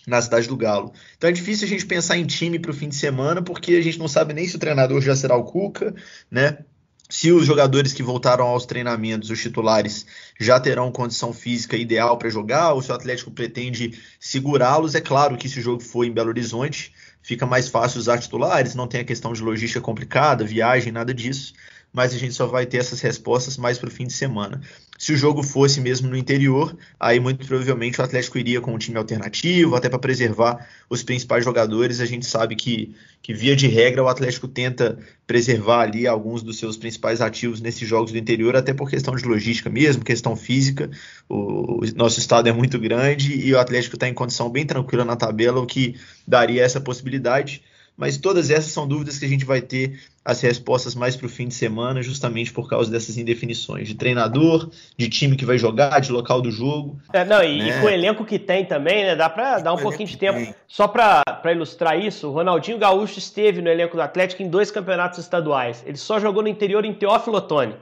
na 0.05 0.21
cidade 0.21 0.47
do 0.47 0.55
Galo. 0.55 0.93
Então 1.17 1.29
é 1.29 1.33
difícil 1.33 1.65
a 1.65 1.69
gente 1.69 1.85
pensar 1.85 2.17
em 2.17 2.25
time 2.25 2.59
para 2.59 2.71
o 2.71 2.73
fim 2.73 2.89
de 2.89 2.95
semana, 2.95 3.41
porque 3.41 3.73
a 3.73 3.81
gente 3.81 3.97
não 3.97 4.07
sabe 4.07 4.33
nem 4.33 4.47
se 4.47 4.55
o 4.55 4.59
treinador 4.59 5.01
já 5.01 5.15
será 5.15 5.35
o 5.35 5.43
Cuca, 5.43 5.95
né? 6.29 6.59
Se 7.07 7.31
os 7.31 7.45
jogadores 7.45 7.93
que 7.93 8.01
voltaram 8.01 8.45
aos 8.47 8.65
treinamentos, 8.65 9.29
os 9.29 9.39
titulares, 9.39 10.07
já 10.39 10.59
terão 10.59 10.91
condição 10.91 11.31
física 11.31 11.77
ideal 11.77 12.17
para 12.17 12.29
jogar, 12.29 12.73
ou 12.73 12.81
se 12.81 12.91
o 12.91 12.95
Atlético 12.95 13.29
pretende 13.29 13.99
segurá-los, 14.19 14.95
é 14.95 15.01
claro 15.01 15.37
que 15.37 15.47
se 15.47 15.59
o 15.59 15.61
jogo 15.61 15.83
for 15.83 16.03
em 16.03 16.11
Belo 16.11 16.29
Horizonte, 16.29 16.93
fica 17.21 17.45
mais 17.45 17.69
fácil 17.69 17.99
usar 17.99 18.17
titulares, 18.17 18.73
não 18.73 18.87
tem 18.87 19.01
a 19.01 19.05
questão 19.05 19.33
de 19.33 19.43
logística 19.43 19.81
complicada, 19.81 20.43
viagem, 20.43 20.91
nada 20.91 21.13
disso 21.13 21.53
mas 21.95 22.13
a 22.13 22.17
gente 22.17 22.33
só 22.33 22.45
vai 22.45 22.65
ter 22.65 22.77
essas 22.77 22.99
respostas 22.99 23.55
mais 23.55 23.77
para 23.77 23.87
o 23.87 23.91
fim 23.91 24.05
de 24.05 24.11
semana. 24.11 24.59
Se 24.97 25.13
o 25.13 25.17
jogo 25.17 25.41
fosse 25.41 25.79
mesmo 25.79 26.09
no 26.09 26.17
interior, 26.17 26.75
aí 26.99 27.19
muito 27.19 27.45
provavelmente 27.47 27.99
o 27.99 28.03
Atlético 28.03 28.37
iria 28.37 28.59
com 28.59 28.73
um 28.73 28.77
time 28.77 28.97
alternativo, 28.97 29.75
até 29.75 29.87
para 29.87 29.97
preservar 29.97 30.67
os 30.89 31.03
principais 31.03 31.45
jogadores. 31.45 32.01
A 32.01 32.05
gente 32.05 32.25
sabe 32.25 32.55
que, 32.55 32.93
que, 33.21 33.33
via 33.33 33.55
de 33.55 33.67
regra, 33.67 34.03
o 34.03 34.09
Atlético 34.09 34.47
tenta 34.47 34.97
preservar 35.25 35.81
ali 35.81 36.05
alguns 36.05 36.43
dos 36.43 36.59
seus 36.59 36.75
principais 36.75 37.21
ativos 37.21 37.61
nesses 37.61 37.87
jogos 37.87 38.11
do 38.11 38.17
interior, 38.17 38.57
até 38.57 38.73
por 38.73 38.89
questão 38.89 39.15
de 39.15 39.25
logística 39.25 39.69
mesmo, 39.69 40.03
questão 40.03 40.35
física. 40.35 40.89
O, 41.29 41.81
o 41.81 41.95
nosso 41.95 42.19
estado 42.19 42.49
é 42.49 42.51
muito 42.51 42.77
grande 42.77 43.33
e 43.39 43.53
o 43.53 43.59
Atlético 43.59 43.95
está 43.95 44.07
em 44.07 44.13
condição 44.13 44.49
bem 44.49 44.65
tranquila 44.65 45.05
na 45.05 45.15
tabela, 45.15 45.61
o 45.61 45.65
que 45.65 45.95
daria 46.27 46.61
essa 46.61 46.81
possibilidade 46.81 47.63
mas 47.97 48.17
todas 48.17 48.49
essas 48.49 48.71
são 48.71 48.87
dúvidas 48.87 49.17
que 49.17 49.25
a 49.25 49.27
gente 49.27 49.45
vai 49.45 49.61
ter 49.61 49.99
as 50.23 50.41
respostas 50.41 50.95
mais 50.95 51.15
para 51.15 51.27
o 51.27 51.29
fim 51.29 51.47
de 51.47 51.53
semana, 51.53 52.01
justamente 52.01 52.51
por 52.51 52.67
causa 52.67 52.89
dessas 52.89 53.17
indefinições 53.17 53.87
de 53.87 53.93
treinador, 53.93 54.69
de 54.97 55.07
time 55.07 55.35
que 55.35 55.45
vai 55.45 55.57
jogar, 55.57 55.99
de 55.99 56.11
local 56.11 56.41
do 56.41 56.51
jogo. 56.51 56.99
É, 57.13 57.23
não, 57.23 57.43
e, 57.43 57.59
né? 57.59 57.69
e, 57.69 57.81
com 57.81 57.85
o 57.85 57.89
elenco 57.89 58.25
que 58.25 58.39
tem 58.39 58.65
também, 58.65 59.03
né? 59.03 59.15
Dá 59.15 59.29
para 59.29 59.59
dar 59.59 59.73
um 59.73 59.77
pouquinho 59.77 60.09
de 60.09 60.17
tempo. 60.17 60.39
Tem. 60.39 60.55
Só 60.67 60.87
para 60.87 61.23
ilustrar 61.51 61.99
isso, 61.99 62.27
o 62.27 62.31
Ronaldinho 62.31 62.77
Gaúcho 62.79 63.19
esteve 63.19 63.61
no 63.61 63.69
elenco 63.69 63.95
do 63.95 64.01
Atlético 64.01 64.41
em 64.41 64.49
dois 64.49 64.71
campeonatos 64.71 65.19
estaduais. 65.19 65.83
Ele 65.85 65.97
só 65.97 66.19
jogou 66.19 66.41
no 66.41 66.49
interior 66.49 66.83
em 66.85 66.93
Teófilo 66.93 67.37
Otoni 67.37 67.75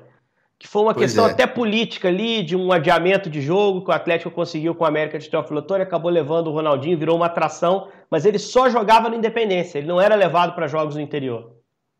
que 0.63 0.69
foi 0.69 0.81
uma 0.81 0.93
pois 0.93 1.07
questão 1.07 1.27
é. 1.27 1.31
até 1.31 1.45
política 1.45 2.07
ali, 2.07 2.41
de 2.41 2.55
um 2.55 2.71
adiamento 2.71 3.29
de 3.29 3.41
jogo 3.41 3.83
que 3.83 3.89
o 3.89 3.93
Atlético 3.93 4.31
conseguiu 4.31 4.73
com 4.73 4.85
a 4.85 4.87
América 4.87 5.19
de 5.19 5.29
Teófilo 5.29 5.59
Otoni, 5.59 5.83
acabou 5.83 6.09
levando 6.09 6.47
o 6.47 6.53
Ronaldinho, 6.53 6.97
virou 6.97 7.17
uma 7.17 7.25
atração, 7.25 7.89
mas 8.09 8.23
ele 8.23 8.39
só 8.39 8.69
jogava 8.69 9.09
no 9.09 9.15
Independência, 9.15 9.77
ele 9.77 9.87
não 9.87 9.99
era 9.99 10.15
levado 10.15 10.55
para 10.55 10.65
jogos 10.65 10.95
no 10.95 11.01
interior. 11.01 11.51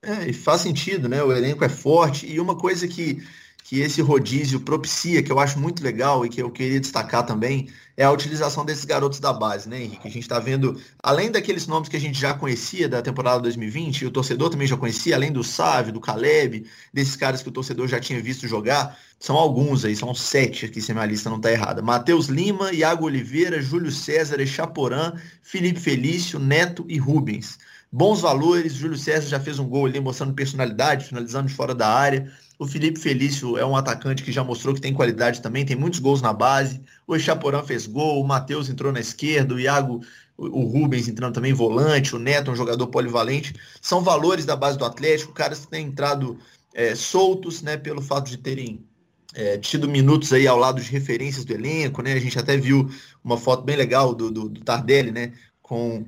É, 0.02 0.30
e 0.30 0.34
faz 0.34 0.62
sentido, 0.62 1.10
né? 1.10 1.22
O 1.22 1.34
elenco 1.34 1.66
é 1.66 1.68
forte, 1.68 2.26
e 2.26 2.40
uma 2.40 2.56
coisa 2.56 2.88
que 2.88 3.22
que 3.64 3.80
esse 3.80 4.02
rodízio 4.02 4.60
propicia, 4.60 5.24
que 5.24 5.32
eu 5.32 5.40
acho 5.40 5.58
muito 5.58 5.82
legal 5.82 6.26
e 6.26 6.30
que 6.30 6.42
eu 6.42 6.52
queria 6.52 6.80
destacar 6.80 7.26
também, 7.26 7.70
é 7.96 8.04
a 8.04 8.12
utilização 8.12 8.66
desses 8.66 8.84
garotos 8.84 9.20
da 9.20 9.32
base, 9.32 9.70
né, 9.70 9.82
Henrique? 9.82 10.08
A 10.08 10.12
gente 10.12 10.24
está 10.24 10.38
vendo, 10.38 10.80
além 11.02 11.32
daqueles 11.32 11.66
nomes 11.66 11.88
que 11.88 11.96
a 11.96 12.00
gente 12.00 12.20
já 12.20 12.34
conhecia 12.34 12.90
da 12.90 13.02
temporada 13.02 13.40
2020, 13.42 14.02
e 14.02 14.06
o 14.06 14.12
torcedor 14.12 14.50
também 14.50 14.68
já 14.68 14.76
conhecia, 14.76 15.16
além 15.16 15.32
do 15.32 15.44
Sávio, 15.44 15.94
do 15.94 16.02
Caleb, 16.02 16.66
desses 16.92 17.16
caras 17.16 17.42
que 17.42 17.50
o 17.50 17.52
torcedor 17.52 17.88
já 17.88 18.00
tinha 18.00 18.22
visto 18.22 18.48
jogar, 18.48 18.98
são 19.18 19.38
alguns 19.38 19.86
aí, 19.86 19.96
são 19.96 20.14
sete 20.14 20.66
aqui, 20.66 20.82
se 20.82 20.92
minha 20.92 21.06
lista 21.06 21.30
não 21.30 21.38
está 21.38 21.50
errada. 21.50 21.82
Matheus 21.82 22.28
Lima, 22.28 22.74
Iago 22.74 23.06
Oliveira, 23.06 23.62
Júlio 23.62 23.92
César, 23.92 24.42
Echaporã, 24.42 25.14
Felipe 25.42 25.80
Felício, 25.80 26.38
Neto 26.38 26.84
e 26.90 26.98
Rubens. 26.98 27.58
Bons 27.96 28.22
valores, 28.22 28.74
Júlio 28.74 28.98
César 28.98 29.28
já 29.28 29.40
fez 29.40 29.60
um 29.60 29.70
gol 29.70 29.86
ali 29.86 30.00
mostrando 30.00 30.34
personalidade, 30.34 31.06
finalizando 31.06 31.48
de 31.48 31.54
fora 31.54 31.76
da 31.76 31.88
área. 31.88 32.30
O 32.60 32.68
Felipe 32.68 33.00
Felício 33.00 33.58
é 33.58 33.66
um 33.66 33.76
atacante 33.76 34.24
que 34.24 34.32
já 34.32 34.44
mostrou 34.44 34.76
que 34.76 34.82
tem 34.82 34.94
qualidade 34.94 35.42
também, 35.42 35.66
tem 35.66 35.76
muitos 35.76 36.00
gols 36.00 36.22
na 36.22 36.32
base. 36.32 36.82
O 37.08 37.16
Echaporã 37.16 37.64
fez 37.64 37.88
gol, 37.88 38.22
o 38.22 38.28
Matheus 38.28 38.70
entrou 38.70 38.92
na 38.92 39.00
esquerda, 39.00 39.56
o 39.56 39.60
Iago, 39.60 40.02
o 40.38 40.64
Rubens 40.64 41.08
entrando 41.08 41.34
também 41.34 41.54
volante, 41.54 42.16
o 42.16 42.20
Neto, 42.20 42.52
um 42.52 42.56
jogador 42.56 42.88
polivalente. 42.88 43.56
São 43.82 44.02
valores 44.02 44.46
da 44.46 44.56
base 44.56 44.78
do 44.78 44.86
Atlético, 44.86 45.34
caras 45.34 45.62
que 45.62 45.68
têm 45.68 45.88
entrado 45.88 46.38
é, 46.74 46.96
soltos, 46.96 47.62
né, 47.62 47.78
pelo 47.78 48.02
fato 48.02 48.30
de 48.30 48.38
terem 48.38 48.86
é, 49.34 49.58
tido 49.58 49.88
minutos 49.88 50.32
aí 50.32 50.48
ao 50.48 50.58
lado 50.58 50.82
de 50.82 50.90
referências 50.92 51.44
do 51.44 51.54
elenco, 51.54 52.02
né? 52.02 52.14
A 52.14 52.20
gente 52.20 52.38
até 52.38 52.56
viu 52.56 52.90
uma 53.24 53.38
foto 53.38 53.64
bem 53.64 53.76
legal 53.76 54.14
do, 54.14 54.30
do, 54.30 54.50
do 54.50 54.62
Tardelli, 54.62 55.12
né, 55.12 55.34
com 55.62 56.06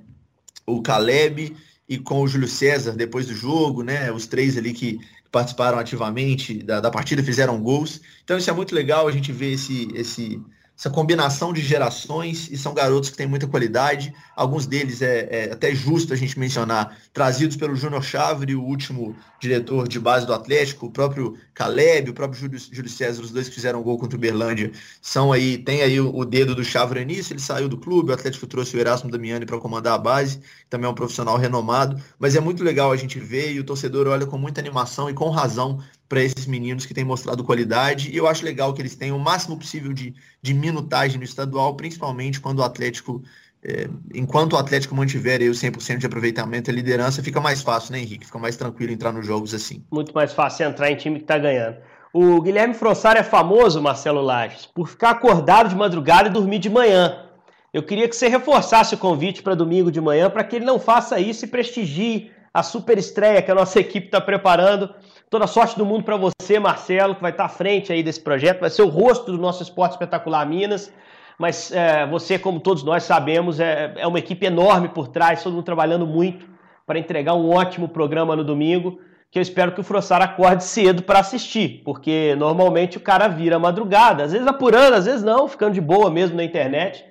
o 0.65 0.81
Caleb 0.81 1.55
e 1.87 1.97
com 1.97 2.21
o 2.21 2.27
Júlio 2.27 2.47
César 2.47 2.93
depois 2.93 3.27
do 3.27 3.33
jogo, 3.33 3.83
né? 3.83 4.11
Os 4.11 4.27
três 4.27 4.57
ali 4.57 4.73
que 4.73 4.99
participaram 5.35 5.77
ativamente 5.77 6.63
da, 6.63 6.79
da 6.79 6.89
partida, 6.89 7.21
fizeram 7.21 7.61
gols. 7.61 7.99
Então 8.23 8.37
isso 8.37 8.49
é 8.49 8.53
muito 8.53 8.73
legal, 8.73 9.05
a 9.05 9.11
gente 9.11 9.33
vê 9.33 9.51
esse, 9.51 9.89
esse 9.93 10.41
essa 10.77 10.89
combinação 10.89 11.53
de 11.53 11.61
gerações 11.61 12.49
e 12.51 12.57
são 12.57 12.73
garotos 12.73 13.09
que 13.09 13.15
têm 13.15 13.27
muita 13.27 13.47
qualidade. 13.47 14.13
Alguns 14.35 14.67
deles 14.67 15.01
é, 15.01 15.27
é 15.31 15.53
até 15.53 15.73
justo 15.73 16.13
a 16.13 16.17
gente 16.17 16.37
mencionar, 16.37 16.97
trazidos 17.13 17.55
pelo 17.55 17.75
Júnior 17.75 18.03
Chavre, 18.03 18.55
o 18.55 18.61
último 18.61 19.15
diretor 19.39 19.87
de 19.87 19.99
base 19.99 20.25
do 20.25 20.33
Atlético, 20.33 20.87
o 20.87 20.91
próprio 20.91 21.37
Caleb, 21.53 22.09
o 22.09 22.13
próprio 22.13 22.39
Júlio, 22.39 22.59
Júlio 22.59 22.89
César, 22.89 23.21
os 23.21 23.31
dois 23.31 23.47
que 23.47 23.55
fizeram 23.55 23.81
gol 23.81 23.97
contra 23.97 24.17
o 24.17 24.19
Berlândia, 24.19 24.71
são 25.01 25.31
aí, 25.31 25.57
tem 25.57 25.81
aí 25.81 25.99
o, 25.99 26.13
o 26.13 26.25
dedo 26.25 26.53
do 26.53 26.63
Chavre 26.63 27.05
nisso, 27.05 27.31
ele 27.31 27.39
saiu 27.39 27.69
do 27.69 27.77
clube, 27.77 28.11
o 28.11 28.13
Atlético 28.13 28.45
trouxe 28.45 28.75
o 28.75 28.79
Erasmo 28.79 29.09
Damiani 29.09 29.45
para 29.45 29.57
comandar 29.59 29.93
a 29.93 29.97
base, 29.97 30.41
também 30.69 30.87
é 30.87 30.91
um 30.91 30.95
profissional 30.95 31.37
renomado, 31.37 32.01
mas 32.19 32.35
é 32.35 32.39
muito 32.41 32.63
legal 32.63 32.91
a 32.91 32.97
gente 32.97 33.19
ver 33.19 33.53
e 33.53 33.59
o 33.59 33.63
torcedor 33.63 34.07
olha 34.07 34.25
com 34.25 34.37
muita 34.37 34.59
animação 34.59 35.09
e 35.09 35.13
com 35.13 35.29
razão 35.29 35.79
para 36.07 36.21
esses 36.21 36.45
meninos 36.45 36.85
que 36.85 36.93
têm 36.93 37.03
mostrado 37.03 37.43
qualidade. 37.43 38.11
E 38.11 38.17
eu 38.17 38.27
acho 38.27 38.45
legal 38.45 38.73
que 38.73 38.81
eles 38.81 38.95
tenham 38.95 39.17
o 39.17 39.19
máximo 39.19 39.57
possível 39.57 39.93
de, 39.93 40.13
de 40.41 40.53
minutagem 40.53 41.17
no 41.17 41.23
estadual, 41.23 41.75
principalmente 41.75 42.39
quando 42.39 42.59
o 42.59 42.63
Atlético, 42.63 43.23
é, 43.63 43.87
enquanto 44.13 44.53
o 44.53 44.57
Atlético 44.57 44.95
mantiver 44.95 45.41
aí 45.41 45.49
o 45.49 45.53
100% 45.53 45.97
de 45.97 46.05
aproveitamento 46.05 46.69
e 46.69 46.73
liderança, 46.73 47.23
fica 47.23 47.41
mais 47.41 47.61
fácil, 47.61 47.93
né, 47.93 47.99
Henrique? 47.99 48.25
Fica 48.25 48.39
mais 48.39 48.55
tranquilo 48.55 48.91
entrar 48.91 49.11
nos 49.11 49.25
jogos 49.25 49.53
assim. 49.53 49.83
Muito 49.91 50.13
mais 50.13 50.31
fácil 50.33 50.67
entrar 50.67 50.91
em 50.91 50.95
time 50.95 51.17
que 51.17 51.23
está 51.23 51.37
ganhando. 51.37 51.77
O 52.13 52.41
Guilherme 52.41 52.73
Frossar 52.73 53.17
é 53.17 53.23
famoso, 53.23 53.81
Marcelo 53.81 54.21
Lages, 54.21 54.65
por 54.65 54.87
ficar 54.87 55.09
acordado 55.09 55.67
de 55.67 55.75
madrugada 55.75 56.29
e 56.29 56.31
dormir 56.31 56.59
de 56.59 56.69
manhã. 56.69 57.25
Eu 57.73 57.83
queria 57.83 58.07
que 58.07 58.15
você 58.15 58.29
reforçasse 58.29 58.95
o 58.95 58.97
convite 58.97 59.43
para 59.43 59.53
domingo 59.53 59.91
de 59.91 59.99
manhã 59.99 60.29
para 60.29 60.45
que 60.45 60.55
ele 60.55 60.63
não 60.63 60.79
faça 60.79 61.19
isso 61.19 61.43
e 61.43 61.47
prestigie 61.49 62.31
a 62.55 62.63
super 62.63 62.97
estreia 62.97 63.41
que 63.41 63.51
a 63.51 63.55
nossa 63.55 63.79
equipe 63.79 64.07
está 64.07 64.19
preparando 64.19 64.93
Toda 65.29 65.47
sorte 65.47 65.77
do 65.77 65.85
mundo 65.85 66.03
para 66.03 66.15
você, 66.15 66.59
Marcelo, 66.59 67.15
que 67.15 67.21
vai 67.21 67.31
estar 67.31 67.47
tá 67.47 67.53
à 67.53 67.57
frente 67.57 67.91
aí 67.91 68.03
desse 68.03 68.21
projeto, 68.21 68.61
vai 68.61 68.69
ser 68.69 68.83
o 68.83 68.87
rosto 68.87 69.31
do 69.31 69.37
nosso 69.37 69.63
esporte 69.63 69.93
espetacular 69.93 70.47
Minas. 70.47 70.93
Mas 71.37 71.71
é, 71.71 72.05
você, 72.05 72.39
como 72.39 72.59
todos 72.59 72.83
nós 72.83 73.03
sabemos, 73.03 73.59
é, 73.59 73.93
é 73.97 74.07
uma 74.07 74.19
equipe 74.19 74.45
enorme 74.45 74.87
por 74.87 75.07
trás, 75.07 75.43
todo 75.43 75.53
mundo 75.53 75.65
trabalhando 75.65 76.05
muito 76.07 76.47
para 76.85 76.99
entregar 76.99 77.33
um 77.33 77.49
ótimo 77.49 77.89
programa 77.89 78.35
no 78.35 78.43
domingo, 78.43 78.99
que 79.29 79.39
eu 79.39 79.41
espero 79.41 79.73
que 79.73 79.81
o 79.81 79.83
Frossar 79.83 80.21
acorde 80.21 80.63
cedo 80.63 81.03
para 81.03 81.19
assistir, 81.19 81.81
porque 81.83 82.35
normalmente 82.37 82.97
o 82.97 83.01
cara 83.01 83.27
vira 83.27 83.59
madrugada, 83.59 84.23
às 84.23 84.31
vezes 84.31 84.47
apurando, 84.47 84.93
às 84.93 85.05
vezes 85.05 85.23
não, 85.23 85.49
ficando 85.49 85.73
de 85.73 85.81
boa 85.81 86.09
mesmo 86.09 86.37
na 86.37 86.43
internet, 86.45 87.03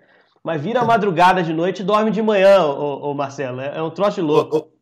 mas 0.42 0.62
vira 0.62 0.82
madrugada 0.84 1.42
de 1.42 1.52
noite 1.52 1.80
e 1.80 1.84
dorme 1.84 2.10
de 2.10 2.22
manhã, 2.22 2.64
ô, 2.64 3.10
ô 3.10 3.14
Marcelo. 3.14 3.60
É, 3.60 3.76
é 3.76 3.82
um 3.82 3.90
troço 3.90 4.14
de 4.14 4.22
louco. 4.22 4.73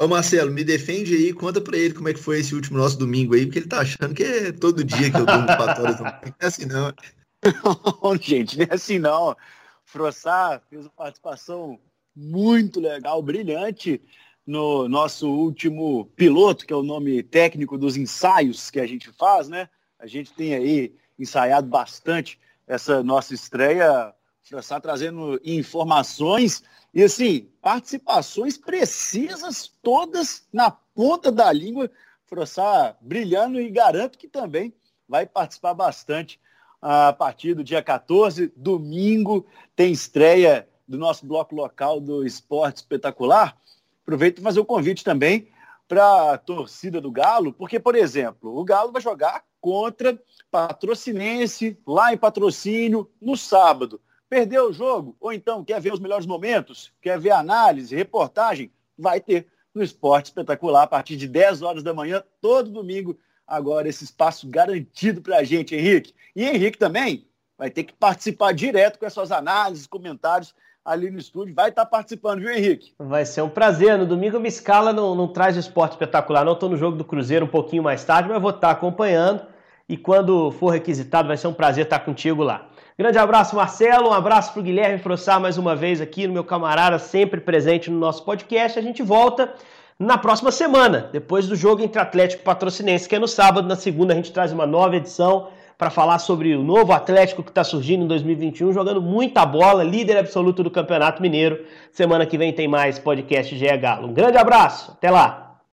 Ô 0.00 0.08
Marcelo, 0.08 0.50
me 0.50 0.64
defende 0.64 1.14
aí, 1.14 1.30
conta 1.30 1.60
pra 1.60 1.76
ele 1.76 1.92
como 1.92 2.08
é 2.08 2.14
que 2.14 2.20
foi 2.20 2.40
esse 2.40 2.54
último 2.54 2.78
nosso 2.78 2.98
domingo 2.98 3.34
aí, 3.34 3.44
porque 3.44 3.58
ele 3.58 3.68
tá 3.68 3.80
achando 3.80 4.14
que 4.14 4.22
é 4.22 4.50
todo 4.50 4.82
dia 4.82 5.10
que 5.10 5.16
eu 5.18 5.26
durmo 5.26 5.44
4 5.44 5.82
horas. 5.82 6.00
Não 6.00 6.06
é 6.06 6.32
assim 6.40 6.64
não. 6.64 8.16
Gente, 8.18 8.56
não 8.56 8.64
é 8.64 8.74
assim 8.74 8.98
não. 8.98 9.36
Frossar 9.84 10.62
fez 10.70 10.86
uma 10.86 10.92
participação 10.92 11.78
muito 12.16 12.80
legal, 12.80 13.22
brilhante 13.22 14.00
no 14.46 14.88
nosso 14.88 15.30
último 15.30 16.06
piloto, 16.16 16.64
que 16.64 16.72
é 16.72 16.76
o 16.76 16.82
nome 16.82 17.22
técnico 17.22 17.76
dos 17.76 17.94
ensaios 17.94 18.70
que 18.70 18.80
a 18.80 18.86
gente 18.86 19.12
faz, 19.12 19.50
né? 19.50 19.68
A 19.98 20.06
gente 20.06 20.32
tem 20.32 20.54
aí 20.54 20.94
ensaiado 21.18 21.66
bastante 21.66 22.40
essa 22.66 23.02
nossa 23.02 23.34
estreia, 23.34 24.14
Frossar 24.50 24.80
trazendo 24.80 25.40
informações 25.44 26.64
e 26.92 27.04
assim, 27.04 27.48
participações 27.62 28.58
precisas, 28.58 29.68
todas 29.80 30.44
na 30.52 30.72
ponta 30.72 31.30
da 31.30 31.52
língua. 31.52 31.88
Frossar 32.26 32.96
brilhando 33.00 33.60
e 33.60 33.70
garanto 33.70 34.18
que 34.18 34.26
também 34.26 34.74
vai 35.08 35.24
participar 35.24 35.72
bastante 35.72 36.40
a 36.82 37.12
partir 37.12 37.54
do 37.54 37.62
dia 37.62 37.80
14, 37.80 38.52
domingo, 38.56 39.46
tem 39.76 39.92
estreia 39.92 40.68
do 40.88 40.98
nosso 40.98 41.24
bloco 41.24 41.54
local 41.54 42.00
do 42.00 42.26
Esporte 42.26 42.78
Espetacular. 42.78 43.56
Aproveito 44.02 44.36
para 44.36 44.44
fazer 44.44 44.58
o 44.58 44.64
convite 44.64 45.04
também 45.04 45.48
para 45.86 46.32
a 46.32 46.38
torcida 46.38 47.00
do 47.00 47.12
Galo, 47.12 47.52
porque, 47.52 47.78
por 47.78 47.94
exemplo, 47.94 48.58
o 48.58 48.64
Galo 48.64 48.90
vai 48.90 49.00
jogar 49.00 49.44
contra 49.60 50.20
Patrocinense, 50.50 51.78
lá 51.86 52.12
em 52.12 52.18
Patrocínio, 52.18 53.08
no 53.20 53.36
sábado. 53.36 54.00
Perdeu 54.30 54.68
o 54.68 54.72
jogo? 54.72 55.16
Ou 55.20 55.32
então 55.32 55.64
quer 55.64 55.80
ver 55.80 55.92
os 55.92 55.98
melhores 55.98 56.24
momentos? 56.24 56.92
Quer 57.02 57.18
ver 57.18 57.32
análise, 57.32 57.96
reportagem? 57.96 58.70
Vai 58.96 59.20
ter 59.20 59.48
no 59.74 59.82
Esporte 59.82 60.26
Espetacular 60.26 60.84
a 60.84 60.86
partir 60.86 61.16
de 61.16 61.26
10 61.26 61.62
horas 61.62 61.82
da 61.82 61.92
manhã, 61.92 62.22
todo 62.40 62.70
domingo. 62.70 63.18
Agora 63.44 63.88
esse 63.88 64.04
espaço 64.04 64.48
garantido 64.48 65.20
para 65.20 65.38
a 65.38 65.44
gente, 65.44 65.74
Henrique. 65.74 66.14
E 66.36 66.44
Henrique 66.44 66.78
também 66.78 67.26
vai 67.58 67.70
ter 67.70 67.82
que 67.82 67.92
participar 67.92 68.54
direto 68.54 69.00
com 69.00 69.04
as 69.04 69.12
suas 69.12 69.32
análises, 69.32 69.88
comentários 69.88 70.54
ali 70.84 71.10
no 71.10 71.18
estúdio. 71.18 71.52
Vai 71.52 71.70
estar 71.70 71.84
tá 71.84 71.90
participando, 71.90 72.38
viu, 72.38 72.50
Henrique? 72.50 72.94
Vai 73.00 73.26
ser 73.26 73.42
um 73.42 73.48
prazer. 73.48 73.98
No 73.98 74.06
domingo 74.06 74.38
me 74.38 74.48
escala 74.48 74.92
não, 74.92 75.12
não 75.16 75.26
traz 75.26 75.56
esporte 75.56 75.92
espetacular, 75.92 76.44
não. 76.44 76.52
Estou 76.52 76.68
no 76.68 76.76
jogo 76.76 76.96
do 76.96 77.04
Cruzeiro 77.04 77.46
um 77.46 77.48
pouquinho 77.48 77.82
mais 77.82 78.04
tarde, 78.04 78.28
mas 78.28 78.40
vou 78.40 78.50
estar 78.50 78.68
tá 78.68 78.70
acompanhando. 78.70 79.44
E 79.88 79.96
quando 79.96 80.52
for 80.52 80.70
requisitado, 80.70 81.26
vai 81.26 81.36
ser 81.36 81.48
um 81.48 81.52
prazer 81.52 81.82
estar 81.82 81.98
tá 81.98 82.04
contigo 82.04 82.44
lá. 82.44 82.69
Grande 83.00 83.16
abraço, 83.16 83.56
Marcelo. 83.56 84.10
Um 84.10 84.12
abraço 84.12 84.52
para 84.52 84.60
o 84.60 84.62
Guilherme 84.62 84.98
Frossar 84.98 85.40
mais 85.40 85.56
uma 85.56 85.74
vez 85.74 86.02
aqui, 86.02 86.26
no 86.26 86.34
meu 86.34 86.44
camarada, 86.44 86.98
sempre 86.98 87.40
presente 87.40 87.90
no 87.90 87.98
nosso 87.98 88.22
podcast. 88.26 88.78
A 88.78 88.82
gente 88.82 89.02
volta 89.02 89.54
na 89.98 90.18
próxima 90.18 90.52
semana, 90.52 91.08
depois 91.10 91.48
do 91.48 91.56
jogo 91.56 91.82
entre 91.82 91.98
Atlético 91.98 92.42
e 92.42 92.44
Patrocinense, 92.44 93.08
que 93.08 93.16
é 93.16 93.18
no 93.18 93.26
sábado. 93.26 93.66
Na 93.66 93.74
segunda, 93.74 94.12
a 94.12 94.16
gente 94.16 94.30
traz 94.30 94.52
uma 94.52 94.66
nova 94.66 94.96
edição 94.96 95.48
para 95.78 95.88
falar 95.88 96.18
sobre 96.18 96.54
o 96.54 96.62
novo 96.62 96.92
Atlético 96.92 97.42
que 97.42 97.48
está 97.48 97.64
surgindo 97.64 98.04
em 98.04 98.06
2021, 98.06 98.70
jogando 98.70 99.00
muita 99.00 99.46
bola, 99.46 99.82
líder 99.82 100.18
absoluto 100.18 100.62
do 100.62 100.70
Campeonato 100.70 101.22
Mineiro. 101.22 101.64
Semana 101.90 102.26
que 102.26 102.36
vem 102.36 102.52
tem 102.52 102.68
mais 102.68 102.98
podcast 102.98 103.56
GE 103.56 103.76
Galo. 103.78 104.08
Um 104.08 104.12
grande 104.12 104.36
abraço, 104.36 104.92
até 104.92 105.10
lá! 105.10 105.49